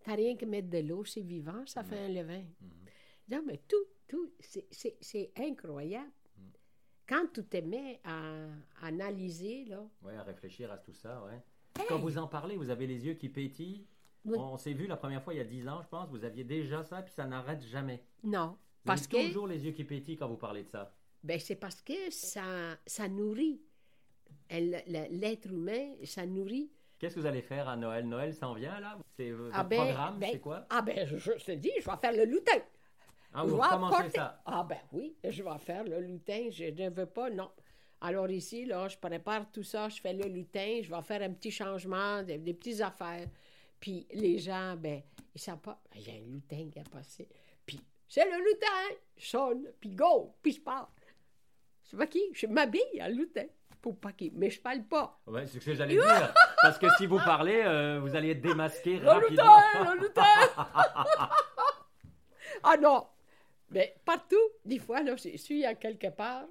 t'as 0.04 0.16
rien 0.16 0.36
que 0.36 0.46
mettre 0.46 0.70
de 0.70 0.80
l'eau, 0.80 1.06
c'est 1.06 1.22
vivant, 1.22 1.66
ça 1.66 1.84
fait 1.84 1.98
un 2.00 2.10
levain. 2.10 2.42
Mm-hmm. 2.42 3.32
Non, 3.32 3.44
mais 3.46 3.62
tout, 3.68 3.86
tout, 4.08 4.32
c'est- 4.40 5.32
incroyable. 5.38 6.12
Mm. 6.38 6.42
Quand 7.08 7.26
tu 7.34 7.44
te 7.46 7.58
mets 7.58 8.00
à, 8.04 8.48
à 8.82 8.88
analyser, 8.88 9.66
là, 9.66 9.88
Ouais, 10.04 10.16
à 10.16 10.24
réfléchir 10.24 10.72
à 10.72 10.78
tout 10.78 10.94
ça, 10.94 11.24
ouais. 11.26 11.42
Quand 11.88 12.00
vous 12.00 12.18
en 12.18 12.28
parlez, 12.28 12.58
vous 12.58 12.70
avez 12.70 12.86
les 12.88 13.06
yeux 13.06 13.14
qui 13.14 13.30
pétillent. 13.30 13.86
Oui. 14.26 14.36
On 14.38 14.58
s'est 14.58 14.74
vu 14.74 14.86
la 14.88 14.98
première 14.98 15.24
fois 15.24 15.34
il 15.34 15.38
y 15.38 15.42
a 15.42 15.46
dix 15.46 15.66
ans, 15.70 15.82
je 15.82 15.88
pense. 15.88 16.10
Vous 16.10 16.26
aviez 16.26 16.44
déjà 16.44 16.84
ça, 16.84 17.02
puis 17.02 17.14
ça 17.14 17.26
n'arrête 17.26 17.62
jamais. 17.64 18.04
non. 18.24 18.58
Vous 18.84 18.86
Parce 18.88 19.02
avez 19.14 19.24
que 19.24 19.28
toujours 19.28 19.48
les 19.48 19.64
yeux 19.66 19.72
qui 19.72 19.84
pétillent 19.84 20.18
quand 20.18 20.28
vous 20.28 20.38
parlez 20.38 20.64
de 20.64 20.70
ça. 20.70 20.94
ben, 21.24 21.40
c'est 21.40 21.56
parce 21.56 21.82
que 21.82 22.10
ça, 22.10 22.78
ça 22.86 23.08
nourrit. 23.08 23.62
L'être 24.50 25.48
humain, 25.52 25.94
ça 26.04 26.26
nourrit. 26.26 26.72
Qu'est-ce 26.98 27.16
que 27.16 27.20
vous 27.22 27.26
allez 27.26 27.42
faire 27.42 27.68
à 27.70 27.76
Noël? 27.78 28.08
Noël 28.08 28.34
s'en 28.34 28.54
vient, 28.54 28.80
là? 28.80 28.98
C'est 29.16 29.32
votre 29.32 29.52
Ah 29.54 29.64
ben, 29.64 29.78
programme, 29.86 30.20
ben, 30.20 30.30
c'est 30.34 30.40
quoi? 30.40 30.66
Ah 30.70 30.82
ben, 30.82 31.08
je, 31.08 31.32
te 31.32 31.52
dis, 31.54 31.72
je 31.80 31.90
vais 31.90 31.98
faire 31.98 32.12
le 32.14 32.26
lutin. 32.26 32.60
Ah, 33.34 33.44
vous 33.46 33.62
apporter- 33.62 34.10
ça. 34.10 34.42
Ah 34.46 34.66
ben 34.68 34.80
oui, 34.92 35.16
je 35.24 35.44
vais 35.44 35.60
faire 35.60 35.84
le 35.84 36.00
lutin. 36.02 36.50
Je 36.52 36.66
ne 36.66 36.90
veux 36.90 37.06
pas, 37.06 37.30
non. 37.30 37.52
Alors 38.02 38.30
ici, 38.30 38.66
là, 38.66 38.88
je 38.88 38.98
prépare 38.98 39.52
tout 39.52 39.62
ça, 39.64 39.88
je 39.90 40.02
fais 40.02 40.14
le 40.14 40.28
lutin, 40.28 40.80
je 40.82 40.90
vais 40.90 41.02
faire 41.04 41.22
un 41.22 41.32
petit 41.32 41.52
changement, 41.52 42.24
des, 42.24 42.38
des 42.40 42.54
petites 42.54 42.82
affaires. 42.82 43.28
Puis 43.80 44.08
les 44.14 44.40
gens, 44.40 44.76
ben, 44.78 45.02
ils 45.36 45.40
savent 45.42 45.60
pas. 45.60 45.80
Il 45.96 46.02
y 46.08 46.10
a 46.12 46.14
un 46.16 46.26
lutin 46.26 46.70
qui 46.72 46.80
a 46.80 46.84
passé. 46.84 47.28
C'est 48.10 48.26
le 48.26 48.38
lutin! 48.44 48.96
Sonne, 49.18 49.72
puis 49.80 49.92
go, 49.92 50.36
puis 50.42 50.54
je 50.54 50.60
parle. 50.62 50.88
Je 51.86 51.92
sais 51.92 51.98
pas 51.98 52.08
qui, 52.08 52.22
je 52.34 52.48
m'habille 52.48 53.02
en 53.02 53.08
lutin. 53.08 53.46
Pour 53.82 53.98
pas 53.98 54.12
qui, 54.12 54.30
mais 54.36 54.50
je 54.50 54.60
parle 54.60 54.84
pas. 54.84 55.22
Ouais, 55.26 55.46
c'est 55.48 55.60
ce 55.62 55.66
que 55.66 55.74
j'allais 55.74 55.96
dire. 55.96 56.34
Parce 56.62 56.78
que 56.78 56.88
si 56.98 57.06
vous 57.06 57.18
parlez, 57.20 57.62
euh, 57.64 58.00
vous 58.02 58.14
allez 58.14 58.32
être 58.32 58.42
démasqué 58.42 59.00
Le 59.00 59.08
rapidement. 59.08 59.58
lutin, 59.74 59.94
le 59.96 60.02
lutin! 60.02 60.24
ah 62.64 62.78
non! 62.78 63.08
Mais 63.70 63.96
partout, 64.04 64.36
des 64.66 64.80
fois, 64.80 65.02
là, 65.02 65.16
je 65.16 65.38
suis 65.38 65.64
à 65.66 65.76
quelque 65.76 66.08
part. 66.10 66.46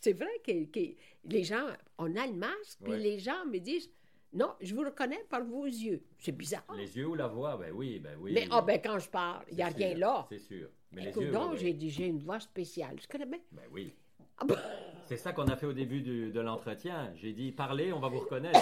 C'est 0.00 0.12
vrai 0.12 0.40
que, 0.44 0.64
que 0.66 0.94
les 1.24 1.44
gens, 1.44 1.66
on 1.96 2.14
a 2.16 2.26
le 2.26 2.32
masque, 2.32 2.78
puis 2.82 2.92
Ouais. 2.92 2.98
les 2.98 3.18
gens 3.20 3.46
me 3.46 3.58
disent 3.58 3.90
Non, 4.34 4.54
je 4.60 4.74
vous 4.74 4.82
reconnais 4.82 5.24
par 5.28 5.44
vos 5.44 5.66
yeux. 5.66 6.02
C'est 6.18 6.32
bizarre. 6.32 6.64
Les 6.76 6.96
yeux 6.96 7.06
ou 7.06 7.14
la 7.14 7.26
voix, 7.28 7.56
ben 7.56 7.70
oui, 7.74 7.98
ben 7.98 8.16
oui. 8.18 8.32
Mais 8.32 8.46
ah, 8.50 8.62
ben, 8.62 8.80
quand 8.82 8.98
je 8.98 9.08
parle, 9.08 9.44
il 9.50 9.56
n'y 9.56 9.62
a 9.62 9.70
C'est 9.70 9.76
rien 9.76 9.94
là. 9.98 10.26
C'est 10.28 10.38
sûr. 10.38 10.68
Mais 10.92 11.08
Écoute 11.08 11.20
les 11.22 11.26
yeux, 11.26 11.32
donc, 11.32 11.50
ouais, 11.52 11.56
j'ai 11.58 11.72
dit 11.74 11.90
J'ai 11.90 12.06
une 12.06 12.18
voix 12.18 12.40
spéciale. 12.40 12.96
Je 13.00 13.06
connais 13.06 13.26
bien. 13.26 13.40
Ben 13.52 13.62
oui. 13.70 13.94
Ah, 14.38 14.44
ben, 14.46 14.56
C'est 15.04 15.18
ça 15.18 15.32
qu'on 15.34 15.46
a 15.48 15.56
fait 15.56 15.66
au 15.66 15.74
début 15.74 16.00
du- 16.00 16.30
de 16.32 16.40
l'entretien. 16.40 17.12
J'ai 17.16 17.32
dit, 17.34 17.52
parlez, 17.52 17.92
on 17.92 18.00
va 18.00 18.08
vous 18.08 18.20
reconnaître. 18.20 18.58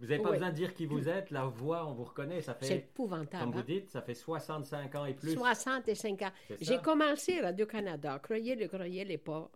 Vous 0.00 0.06
n'avez 0.06 0.18
pas 0.22 0.30
Oui. 0.30 0.36
besoin 0.36 0.50
de 0.50 0.54
dire 0.54 0.72
qui 0.72 0.86
vous 0.86 1.08
êtes, 1.08 1.30
la 1.30 1.44
voix, 1.44 1.86
on 1.86 1.92
vous 1.92 2.04
reconnaît. 2.04 2.40
Ça 2.40 2.56
c'est 2.60 2.66
fait, 2.66 2.76
épouvantable. 2.78 3.44
comme 3.44 3.52
vous 3.52 3.58
hein. 3.60 3.64
dites, 3.66 3.90
ça 3.90 4.00
fait 4.00 4.14
65 4.14 4.94
ans 4.94 5.04
et 5.04 5.12
plus. 5.14 5.34
65 5.34 6.22
ans. 6.22 6.30
C'est. 6.48 6.62
J'ai 6.64 6.78
commencé 6.78 7.40
Radio-Canada. 7.40 8.18
Croyez-le, 8.22 8.66
croyez-le 8.68 9.18
pas. 9.18 9.50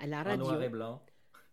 À 0.00 0.06
la 0.08 0.20
En 0.20 0.24
radio. 0.24 0.44
noir 0.44 0.62
et 0.62 0.68
blanc. 0.68 1.02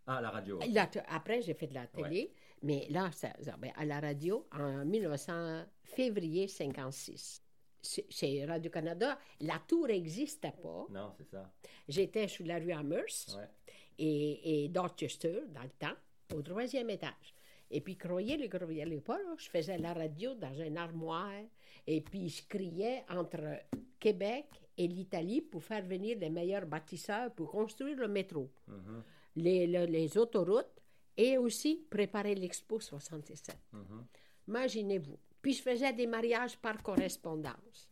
Ah, 0.07 0.19
la 0.21 0.31
radio. 0.31 0.59
La 0.73 0.87
t- 0.87 1.01
après, 1.07 1.41
j'ai 1.43 1.53
fait 1.53 1.67
de 1.67 1.75
la 1.75 1.85
télé, 1.85 2.31
mais 2.61 2.87
là, 2.89 3.11
ça- 3.11 3.33
ben, 3.57 3.71
à 3.75 3.85
la 3.85 3.99
radio, 3.99 4.47
en 4.51 4.85
1900, 4.85 5.63
février 5.83 6.47
56. 6.47 7.41
C'est- 7.81 8.05
Chez 8.11 8.45
Radio-Canada, 8.45 9.17
la 9.41 9.57
tour 9.67 9.87
n'existait 9.87 10.51
pas. 10.61 10.85
Non, 10.89 11.11
c'est 11.17 11.29
ça. 11.29 11.49
J'étais 11.87 12.27
sur 12.27 12.45
la 12.45 12.59
rue 12.59 12.71
Amherst 12.73 13.35
Ouais. 13.37 13.45
et, 13.97 14.65
et 14.65 14.67
Dorchester, 14.69 15.41
dans 15.53 15.63
le 15.63 15.69
temps, 15.69 15.95
au 16.35 16.41
troisième 16.41 16.89
étage. 16.89 17.33
Et 17.71 17.81
puis, 17.81 17.95
croyez-le, 17.97 18.47
croyez-le 18.49 18.99
pas, 18.99 19.17
là, 19.19 19.35
je 19.37 19.47
faisais 19.49 19.77
la 19.77 19.93
radio 19.93 20.33
dans 20.33 20.59
un 20.59 20.75
armoire 20.75 21.31
et 21.87 22.01
puis 22.01 22.27
je 22.29 22.43
criais 22.47 23.03
entre 23.09 23.39
Québec 23.99 24.45
et 24.77 24.87
l'Italie 24.87 25.41
pour 25.41 25.63
faire 25.63 25.83
venir 25.85 26.17
les 26.19 26.29
meilleurs 26.29 26.65
bâtisseurs 26.65 27.31
pour 27.33 27.51
construire 27.51 27.95
le 27.97 28.07
métro, 28.07 28.49
les, 29.35 29.67
le- 29.67 29.85
les 29.85 30.17
autoroutes 30.17 30.78
et 31.19 31.37
aussi 31.37 31.85
préparer 31.89 32.33
l'Expo 32.33 32.79
67. 32.79 33.57
Imaginez-vous. 34.47 35.19
Puis 35.41 35.51
je 35.51 35.61
faisais 35.61 35.91
des 35.91 36.07
mariages 36.07 36.57
par 36.57 36.81
correspondance. 36.81 37.89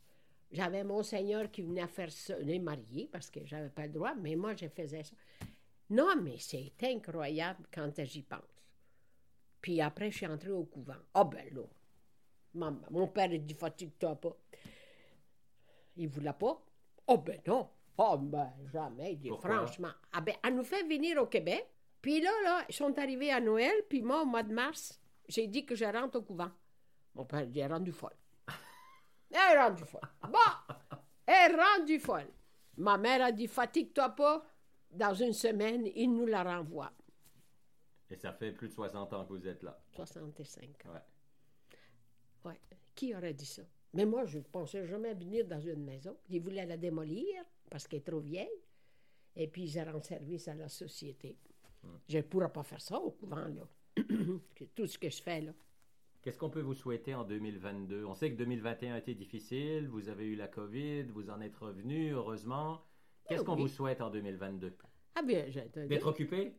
J'avais 0.49 0.85
mon 0.85 1.03
seigneur 1.03 1.51
qui 1.51 1.61
venait 1.61 1.87
faire 1.87 2.09
ça, 2.09 2.39
les 2.39 2.57
mariés, 2.57 3.09
parce 3.11 3.29
que 3.29 3.43
j'avais 3.43 3.69
pas 3.69 3.85
le 3.85 3.91
droit, 3.91 4.15
mais 4.15 4.37
moi, 4.37 4.55
je 4.55 4.67
faisais 4.69 5.03
ça. 5.03 5.13
Non, 5.89 6.15
mais 6.21 6.37
c'est 6.39 6.71
incroyable 6.83 7.65
quand 7.69 7.91
j'y 8.05 8.21
pense. 8.23 8.39
Puis 9.59 9.81
après, 9.81 10.09
je 10.09 10.17
suis 10.17 10.27
entrée 10.27 10.51
au 10.51 10.63
couvent. 10.63 10.93
Ah 11.13 11.25
ben 11.25 11.53
là, 11.53 11.63
mon, 12.53 12.79
mon 12.89 13.07
père, 13.09 13.33
il 13.33 13.45
dit, 13.45 13.55
fatigue-toi 13.55 14.15
pas. 14.15 14.37
Il 15.97 16.07
voulait 16.07 16.31
pas. 16.31 16.63
Oh 17.07 17.17
ben 17.17 17.41
non. 17.45 17.69
Oh 17.97 18.17
ben 18.17 18.53
jamais. 18.71 19.13
Il 19.13 19.19
dit, 19.19 19.29
franchement. 19.41 19.91
Ah 20.13 20.21
ben, 20.21 20.35
elle 20.45 20.55
nous 20.55 20.63
fait 20.63 20.83
venir 20.83 21.21
au 21.21 21.25
Québec. 21.25 21.67
Puis 22.01 22.21
là, 22.21 22.31
là, 22.43 22.65
ils 22.69 22.75
sont 22.75 22.97
arrivés 22.97 23.31
à 23.31 23.39
Noël. 23.39 23.73
Puis 23.89 24.01
moi, 24.01 24.21
au 24.21 24.25
mois 24.25 24.43
de 24.43 24.53
mars, 24.53 24.99
j'ai 25.27 25.47
dit 25.47 25.65
que 25.65 25.75
je 25.75 25.85
rentre 25.85 26.19
au 26.19 26.21
couvent. 26.21 26.51
Mon 27.15 27.25
père 27.25 27.45
dit, 27.47 27.59
elle 27.59 27.71
est 27.71 27.73
rendue 27.73 27.91
folle. 27.91 28.15
Elle 29.31 29.57
est 29.57 29.61
rendue 29.61 29.83
folle. 29.83 30.09
Bon, 30.29 30.97
elle 31.25 31.51
est 31.51 31.55
rendue 31.55 31.99
folle. 31.99 32.31
Ma 32.77 32.97
mère 32.97 33.25
a 33.25 33.31
dit, 33.31 33.47
fatigue-toi 33.47 34.09
pas. 34.09 34.45
Dans 34.89 35.13
une 35.13 35.33
semaine, 35.33 35.85
il 35.95 36.13
nous 36.13 36.25
la 36.25 36.43
renvoie. 36.43 36.93
Et 38.09 38.15
ça 38.15 38.31
fait 38.31 38.53
plus 38.53 38.69
de 38.69 38.73
60 38.73 39.11
ans 39.13 39.25
que 39.25 39.33
vous 39.33 39.47
êtes 39.47 39.63
là. 39.63 39.77
65 39.91 40.85
ans. 40.85 40.93
Ouais. 40.93 42.51
Ouais. 42.51 42.61
Qui 42.95 43.13
aurait 43.13 43.33
dit 43.33 43.45
ça? 43.45 43.63
Mais 43.93 44.05
moi, 44.05 44.25
je 44.25 44.37
ne 44.37 44.43
pensais 44.43 44.85
jamais 44.85 45.13
venir 45.13 45.45
dans 45.45 45.59
une 45.59 45.83
maison. 45.83 46.17
Ils 46.29 46.41
voulaient 46.41 46.65
la 46.65 46.77
démolir 46.77 47.43
parce 47.69 47.87
qu'elle 47.87 47.99
est 47.99 48.03
trop 48.03 48.19
vieille. 48.19 48.63
Et 49.35 49.47
puis, 49.47 49.63
ils 49.63 49.81
rendre 49.81 50.05
service 50.05 50.47
à 50.47 50.55
la 50.55 50.69
société. 50.69 51.37
Je 52.07 52.17
ne 52.17 52.23
pourrais 52.23 52.51
pas 52.51 52.63
faire 52.63 52.81
ça 52.81 52.99
au 52.99 53.11
couvent, 53.11 53.47
là. 53.47 53.67
Tout 54.75 54.87
ce 54.87 54.97
que 54.97 55.09
je 55.09 55.21
fais, 55.21 55.41
là. 55.41 55.51
Qu'est-ce 56.21 56.37
qu'on 56.37 56.49
peut 56.49 56.61
vous 56.61 56.73
souhaiter 56.73 57.15
en 57.15 57.23
2022 57.23 58.03
On 58.05 58.15
sait 58.15 58.31
que 58.31 58.37
2021 58.37 58.95
a 58.95 58.97
été 58.97 59.15
difficile, 59.15 59.87
vous 59.87 60.09
avez 60.09 60.25
eu 60.25 60.35
la 60.35 60.47
COVID, 60.47 61.03
vous 61.05 61.29
en 61.29 61.39
êtes 61.41 61.55
revenu, 61.55 62.11
heureusement. 62.11 62.81
Qu'est-ce 63.27 63.41
Ah 63.41 63.45
qu'on 63.45 63.55
oui. 63.55 63.61
vous 63.61 63.67
souhaite 63.69 64.01
en 64.01 64.09
2022 64.09 64.75
Ah 65.15 65.21
bien, 65.21 65.45
D'être 65.87 66.07
occupé? 66.07 66.53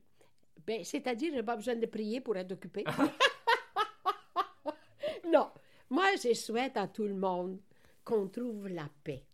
Ben, 0.66 0.82
c'est-à-dire, 0.84 1.32
j'ai 1.34 1.42
pas 1.42 1.56
besoin 1.56 1.76
de 1.76 1.86
prier 1.86 2.20
pour 2.20 2.36
être 2.36 2.52
occupé. 2.52 2.84
non. 5.30 5.50
Moi, 5.90 6.04
je 6.22 6.34
souhaite 6.34 6.76
à 6.76 6.88
tout 6.88 7.04
le 7.04 7.14
monde 7.14 7.60
qu'on 8.04 8.28
trouve 8.28 8.68
la 8.68 8.88
paix, 9.04 9.24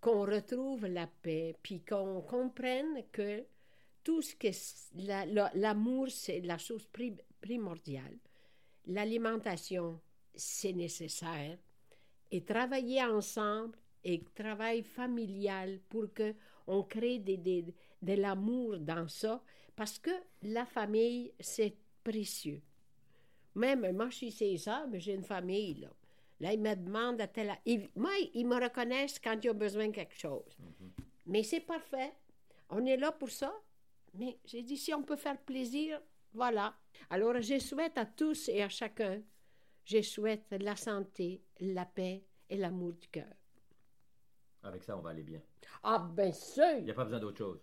qu'on 0.00 0.22
retrouve 0.22 0.86
la 0.86 1.06
paix, 1.06 1.56
puis 1.62 1.84
qu'on 1.84 2.22
comprenne 2.22 3.02
que 3.12 3.44
tout 4.04 4.22
ce 4.22 4.34
que 4.34 4.48
la- 5.26 5.50
l'amour, 5.54 6.08
c'est 6.10 6.40
la 6.40 6.58
chose 6.58 6.86
pri- 6.92 7.20
primordiale. 7.40 8.18
L'alimentation, 8.86 10.00
c'est 10.34 10.72
nécessaire. 10.72 11.58
Et 12.30 12.42
travailler 12.44 13.02
ensemble 13.04 13.76
et 14.04 14.22
travail 14.34 14.82
familial 14.82 15.80
pour 15.88 16.12
que 16.12 16.34
on 16.66 16.82
crée 16.82 17.18
des, 17.18 17.36
des- 17.36 17.74
de 18.00 18.12
l'amour 18.14 18.78
dans 18.78 19.06
ça, 19.08 19.42
parce 19.76 19.98
que 19.98 20.10
la 20.42 20.64
famille, 20.66 21.32
c'est 21.40 21.76
précieux. 22.02 22.62
Même 23.54 23.92
moi, 23.94 24.08
je 24.10 24.16
suis 24.16 24.32
ses 24.32 24.56
mais 24.90 24.98
j'ai 25.00 25.14
une 25.14 25.24
famille, 25.24 25.74
là. 25.74 25.90
Là, 26.40 26.52
ils 26.54 26.60
me 26.60 26.74
demandent 26.74 27.20
à 27.20 27.28
tel... 27.28 27.52
ils- 27.66 27.88
moi, 27.94 28.10
ils 28.34 28.46
me 28.46 28.56
reconnaissent 28.56 29.20
quand 29.20 29.38
ils 29.44 29.50
ont 29.50 29.54
besoin 29.54 29.88
de 29.88 29.92
quelque 29.94 30.16
chose. 30.18 30.56
Mais 31.26 31.42
c'est 31.44 31.60
parfait. 31.60 32.12
On 32.70 32.84
est 32.86 32.96
là 32.96 33.12
pour 33.12 33.30
ça. 33.30 33.54
Mais 34.14 34.38
j'ai 34.44 34.62
dit, 34.62 34.76
si 34.76 34.92
on 34.94 35.02
peut 35.02 35.16
faire 35.16 35.38
plaisir, 35.38 36.00
voilà. 36.32 36.74
Alors, 37.10 37.40
je 37.40 37.58
souhaite 37.58 37.96
à 37.98 38.06
tous 38.06 38.48
et 38.48 38.62
à 38.62 38.68
chacun, 38.68 39.20
je 39.84 40.02
souhaite 40.02 40.54
la 40.60 40.76
santé, 40.76 41.42
la 41.60 41.84
paix 41.84 42.22
et 42.48 42.56
l'amour 42.56 42.92
du 42.92 43.08
cœur. 43.08 43.32
Avec 44.62 44.84
ça, 44.84 44.96
on 44.96 45.00
va 45.00 45.10
aller 45.10 45.22
bien. 45.22 45.40
Ah, 45.82 45.98
ben 45.98 46.32
sûr! 46.32 46.64
Il 46.78 46.84
n'y 46.84 46.90
a 46.90 46.94
pas 46.94 47.04
besoin 47.04 47.18
d'autre 47.18 47.38
chose. 47.38 47.60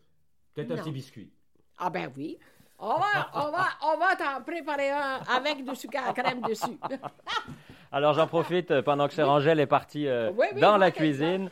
Peut-être 0.53 0.71
un 0.71 0.77
petit 0.77 0.91
biscuit. 0.91 1.31
Ah, 1.77 1.89
ben 1.89 2.11
oui. 2.17 2.37
On 2.81 2.95
va, 2.95 3.29
on 3.33 3.51
va, 3.51 3.67
on 3.83 3.97
va 3.97 4.15
t'en 4.15 4.41
préparer 4.41 4.89
un 4.89 5.19
avec 5.27 5.65
du 5.65 5.75
sucre 5.75 5.99
à 6.05 6.13
crème 6.13 6.41
dessus. 6.41 6.79
Alors 7.91 8.13
j'en 8.13 8.27
profite 8.27 8.71
euh, 8.71 8.81
pendant 8.81 9.07
que 9.07 9.13
Sœur 9.13 9.29
Angèle 9.29 9.59
est 9.59 9.67
partie 9.67 10.07
euh, 10.07 10.31
Oui, 10.31 10.47
oui, 10.53 10.61
dans 10.61 10.77
la 10.77 10.87
oui, 10.87 10.93
cuisine. 10.93 11.49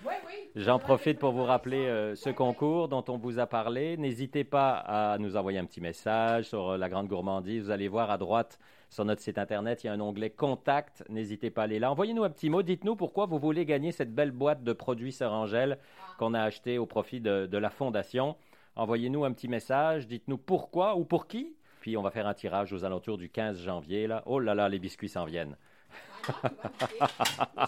J'en 0.56 0.80
profite 0.80 1.20
pour 1.20 1.32
vous 1.32 1.44
rappeler 1.44 1.88
euh, 1.88 2.16
ce 2.16 2.30
concours 2.30 2.88
dont 2.88 3.04
on 3.08 3.18
vous 3.18 3.40
a 3.40 3.46
parlé. 3.46 3.98
N'hésitez 3.98 4.44
pas 4.44 4.72
à 4.72 5.18
nous 5.18 5.36
envoyer 5.36 5.60
un 5.60 5.66
petit 5.66 5.82
message 5.82 6.46
sur 6.46 6.70
euh, 6.70 6.78
la 6.78 6.90
grande 6.90 7.08
gourmandise. 7.08 7.66
Vous 7.66 7.72
allez 7.72 7.88
voir 7.88 8.10
à 8.10 8.18
droite 8.18 8.60
sur 8.90 9.06
notre 9.06 9.22
site 9.22 9.38
internet, 9.38 9.84
il 9.84 9.88
y 9.88 9.90
a 9.90 9.94
un 9.94 10.00
onglet 10.00 10.30
Contact. 10.30 11.04
N'hésitez 11.10 11.50
pas 11.50 11.62
à 11.62 11.64
aller 11.66 11.80
là. 11.80 11.92
Envoyez-nous 11.92 12.24
un 12.24 12.30
petit 12.30 12.50
mot. 12.50 12.64
Dites-nous 12.64 12.96
pourquoi 12.96 13.26
vous 13.26 13.38
voulez 13.38 13.66
gagner 13.66 13.92
cette 13.92 14.14
belle 14.14 14.32
boîte 14.32 14.64
de 14.64 14.74
produits 14.74 15.12
Sœur 15.12 15.34
Angèle 15.34 15.78
qu'on 16.18 16.34
a 16.34 16.42
acheté 16.42 16.78
au 16.78 16.86
profit 16.86 17.20
de, 17.20 17.58
la 17.58 17.70
fondation. 17.70 18.36
Envoyez-nous 18.76 19.26
un 19.26 19.34
petit 19.34 19.48
message. 19.48 20.08
Dites-nous 20.08 20.38
pourquoi 20.38 20.96
ou 20.96 21.04
pour 21.04 21.28
qui. 21.28 21.56
Puis 21.82 21.98
on 21.98 22.02
va 22.02 22.12
faire 22.12 22.28
un 22.28 22.34
tirage 22.34 22.74
aux 22.74 22.86
alentours 22.86 23.18
du 23.18 23.30
15 23.30 23.60
janvier. 23.60 24.08
Là. 24.08 24.24
Oh 24.26 24.40
là 24.40 24.56
là, 24.56 24.70
les 24.70 24.80
biscuits 24.80 25.10
s'en 25.10 25.26
viennent. 25.26 25.58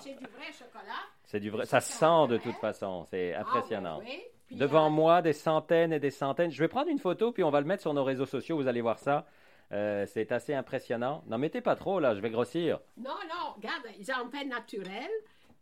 C'est 0.01 0.17
du 0.17 0.25
vrai 0.25 0.51
chocolat. 0.57 1.18
C'est 1.29 1.39
du 1.39 1.51
vrai. 1.51 1.67
Ça 1.67 1.79
sent 1.79 2.27
de 2.27 2.37
toute 2.37 2.55
façon. 2.55 3.05
C'est 3.11 3.35
impressionnant. 3.35 3.99
Ah, 4.01 4.03
oui, 4.03 4.13
oui. 4.17 4.23
Puis, 4.47 4.55
Devant 4.55 4.87
euh, 4.87 4.89
moi, 4.89 5.21
des 5.21 5.33
centaines 5.33 5.93
et 5.93 5.99
des 5.99 6.09
centaines. 6.09 6.49
Je 6.49 6.59
vais 6.59 6.67
prendre 6.67 6.89
une 6.89 6.97
photo, 6.97 7.31
puis 7.31 7.43
on 7.43 7.51
va 7.51 7.61
le 7.61 7.67
mettre 7.67 7.83
sur 7.83 7.93
nos 7.93 8.03
réseaux 8.03 8.25
sociaux. 8.25 8.57
Vous 8.57 8.67
allez 8.67 8.81
voir 8.81 8.97
ça. 8.97 9.27
Euh, 9.71 10.07
c'est 10.07 10.31
assez 10.31 10.55
impressionnant. 10.55 11.23
N'en 11.27 11.37
mettez 11.37 11.61
pas 11.61 11.75
trop, 11.75 11.99
là. 11.99 12.15
Je 12.15 12.19
vais 12.19 12.31
grossir. 12.31 12.79
Non, 12.97 13.13
non, 13.29 13.53
regarde, 13.57 13.83
ils 13.99 14.11
en 14.11 14.27
fait 14.27 14.43
naturel. 14.43 15.09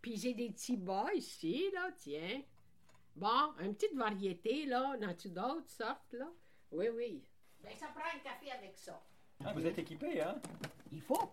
Puis 0.01 0.15
j'ai 0.15 0.33
des 0.33 0.49
petits 0.51 0.77
bas 0.77 1.07
ici, 1.13 1.65
là, 1.73 1.89
tiens. 1.97 2.41
Bon, 3.17 3.51
une 3.61 3.75
petite 3.75 3.97
variété, 3.97 4.65
là. 4.67 4.95
En 4.97 5.01
as-tu 5.05 5.27
d'autres 5.27 5.69
sortes, 5.69 6.13
là? 6.13 6.27
Oui, 6.71 6.87
oui. 6.95 7.21
Ben, 7.61 7.71
ça 7.77 7.87
prend 7.87 8.05
un 8.05 8.19
café 8.19 8.51
avec 8.57 8.77
ça. 8.77 8.97
Ah, 9.43 9.51
vous 9.53 9.65
êtes 9.65 9.79
équipé, 9.79 10.21
hein? 10.21 10.35
Il 10.93 11.01
faut. 11.01 11.29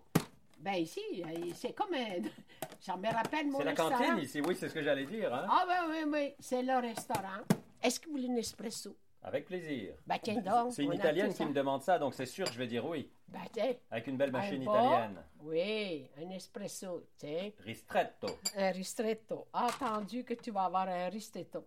Ben, 0.65 0.73
ici, 0.81 0.99
euh, 1.23 1.51
c'est 1.53 1.73
comme 1.73 1.93
un... 1.93 2.23
Ça 2.79 2.97
me 2.97 3.07
rappelle 3.07 3.45
mon 3.47 3.59
C'est 3.59 3.63
la 3.65 3.69
restaurant. 3.71 3.97
cantine 3.97 4.17
ici. 4.17 4.41
Oui, 4.41 4.55
c'est 4.59 4.67
ce 4.67 4.73
que 4.73 4.81
j'allais 4.81 5.05
dire, 5.05 5.31
hein? 5.33 5.45
Ah, 5.47 5.63
ben 5.67 5.83
oui, 5.91 6.11
oui, 6.11 6.33
c'est 6.39 6.63
le 6.63 6.75
restaurant. 6.81 7.41
Est-ce 7.83 7.99
que 7.99 8.07
vous 8.07 8.13
voulez 8.13 8.29
un 8.29 8.35
espresso? 8.37 8.97
Avec 9.21 9.45
plaisir. 9.45 9.93
Ben, 10.07 10.17
tiens 10.21 10.41
donc. 10.41 10.73
C'est 10.73 10.83
une 10.83 10.93
Italienne 10.93 11.33
qui 11.33 11.45
me 11.45 11.53
demande 11.53 11.81
ça, 11.83 11.99
donc 11.99 12.15
c'est 12.15 12.25
sûr 12.25 12.45
que 12.45 12.51
je 12.53 12.57
vais 12.57 12.67
dire 12.67 12.83
oui. 12.85 13.11
Ben, 13.27 13.41
tiens. 13.53 13.73
Avec 13.91 14.07
une 14.07 14.17
belle 14.17 14.31
machine 14.31 14.61
un 14.63 14.65
bon- 14.65 14.71
italienne. 14.73 15.23
Oui, 15.41 16.09
un 16.17 16.29
espresso, 16.31 17.07
tiens. 17.17 17.51
Ristretto. 17.59 18.27
Un 18.57 18.71
ristretto. 18.71 19.47
Attendu 19.53 20.23
que 20.23 20.33
tu 20.33 20.49
vas 20.51 20.63
avoir 20.65 20.87
un 20.87 21.09
ristretto. 21.09 21.63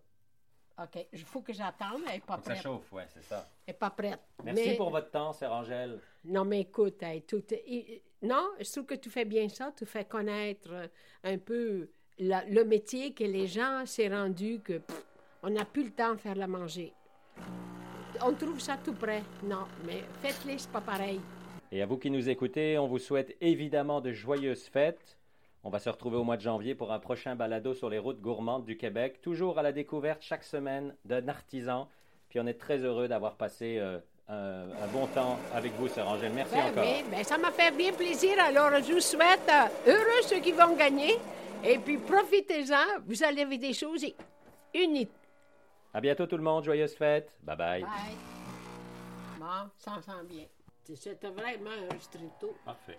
OK, 0.81 1.07
il 1.13 1.19
faut 1.25 1.41
que 1.41 1.53
j'attende, 1.53 2.03
elle 2.07 2.15
n'est 2.15 2.21
pas 2.21 2.35
Faut 2.37 2.41
que 2.41 2.47
ça 2.47 2.51
prête. 2.53 2.63
chauffe, 2.63 2.93
ouais, 2.93 3.07
c'est 3.09 3.25
ça. 3.25 3.49
Elle 3.67 3.73
n'est 3.75 3.79
pas 3.79 3.91
prête. 3.91 4.21
Merci 4.45 4.69
Mais- 4.71 4.77
pour 4.77 4.91
votre 4.91 5.11
temps, 5.11 5.33
Sœur 5.33 5.53
Angèle. 5.53 5.99
Non, 6.25 6.45
mais 6.45 6.61
écoute, 6.61 7.03
hey, 7.03 7.23
tout, 7.23 7.43
non, 8.23 8.51
je 8.61 8.71
trouve 8.71 8.87
que 8.87 8.95
tu 8.95 9.11
fais 9.11 9.25
bien 9.25 9.49
ça, 9.49 9.73
tu 9.77 9.85
fais 9.87 10.05
connaître 10.05 10.69
euh, 10.73 10.87
un 11.25 11.39
peu 11.39 11.89
la- 12.19 12.45
le 12.45 12.65
métier 12.65 13.13
que 13.13 13.25
les 13.25 13.47
gens 13.49 13.85
s'est 13.87 14.09
rendu 14.09 14.61
que 14.61 14.79
pff, 14.79 15.05
on 15.43 15.51
n'a 15.51 15.65
plus 15.65 15.85
le 15.85 15.91
temps 15.91 16.13
de 16.15 16.19
faire 16.21 16.37
la 16.37 16.47
manger. 16.47 16.93
On 18.23 18.33
trouve 18.35 18.61
ça 18.61 18.77
tout 18.77 18.95
près. 18.95 19.23
Non, 19.43 19.67
mais 19.85 20.03
faites-les, 20.21 20.59
c'est 20.59 20.71
pas 20.71 20.81
pareil. 20.81 21.21
Et 21.71 21.83
à 21.83 21.87
vous 21.87 21.99
qui 21.99 22.11
nous 22.11 22.29
écoutez, 22.29 22.79
on 22.79 22.87
vous 22.87 22.99
souhaite 22.99 23.37
évidemment 23.41 24.01
de 24.01 24.13
joyeuses 24.13 24.65
fêtes. 24.69 25.18
On 25.69 25.71
va 25.71 25.81
se 25.81 25.91
retrouver 25.91 26.17
au 26.17 26.25
mois 26.25 26.39
de 26.39 26.41
janvier 26.41 26.75
pour 26.75 26.93
un 26.93 26.99
prochain 26.99 27.37
balado 27.37 27.75
sur 27.75 27.91
les 27.91 27.99
routes 27.99 28.23
gourmandes 28.23 28.65
du 28.65 28.79
Québec, 28.79 29.21
toujours 29.21 29.59
à 29.59 29.63
la 29.63 29.71
découverte 29.71 30.23
chaque 30.23 30.43
semaine 30.43 30.97
d'un 31.05 31.29
artisan. 31.29 31.91
Puis 32.31 32.41
on 32.41 32.47
est 32.47 32.59
très 32.59 32.79
heureux 32.79 33.07
d'avoir 33.07 33.35
passé 33.35 33.77
euh, 33.79 33.99
un, 34.29 34.63
un 34.83 34.87
bon 34.91 35.07
temps 35.09 35.39
avec 35.53 35.75
vous, 35.75 35.87
Sœur 35.89 36.09
Angèle. 36.09 36.33
Merci 36.33 36.55
Ben, 36.55 36.71
encore. 36.71 36.85
oui, 36.87 37.05
ben, 37.11 37.23
ça 37.23 37.37
m'a 37.37 37.51
fait 37.51 37.71
bien 37.77 37.93
plaisir. 37.93 38.43
Alors, 38.43 38.71
je 38.83 38.95
vous 38.95 39.01
souhaite 39.01 39.47
euh, 39.51 39.93
heureux 39.93 40.23
ceux 40.23 40.41
qui 40.41 40.53
vont 40.53 40.75
gagner. 40.75 41.19
Et 41.63 41.77
puis, 41.79 41.99
profitez-en. 41.99 43.03
Vous 43.07 43.23
allez 43.23 43.43
avoir 43.43 43.59
des 43.59 43.75
choses 43.75 44.07
uniques. 44.75 45.11
À 45.93 46.01
bientôt 46.01 46.25
tout 46.27 46.39
le 46.39 46.43
monde, 46.43 46.65
joyeuses 46.65 46.95
fêtes. 46.95 47.31
Bye 47.43 47.57
bye. 47.59 47.83
Bye. 47.83 47.91
Bon, 49.39 49.69
ça 49.77 50.01
sent 50.01 50.25
bien. 50.31 50.45
C'était 50.95 51.29
vraiment 51.29 51.69
un 51.91 51.93
ristretto. 51.93 52.57
Parfait. 52.65 52.97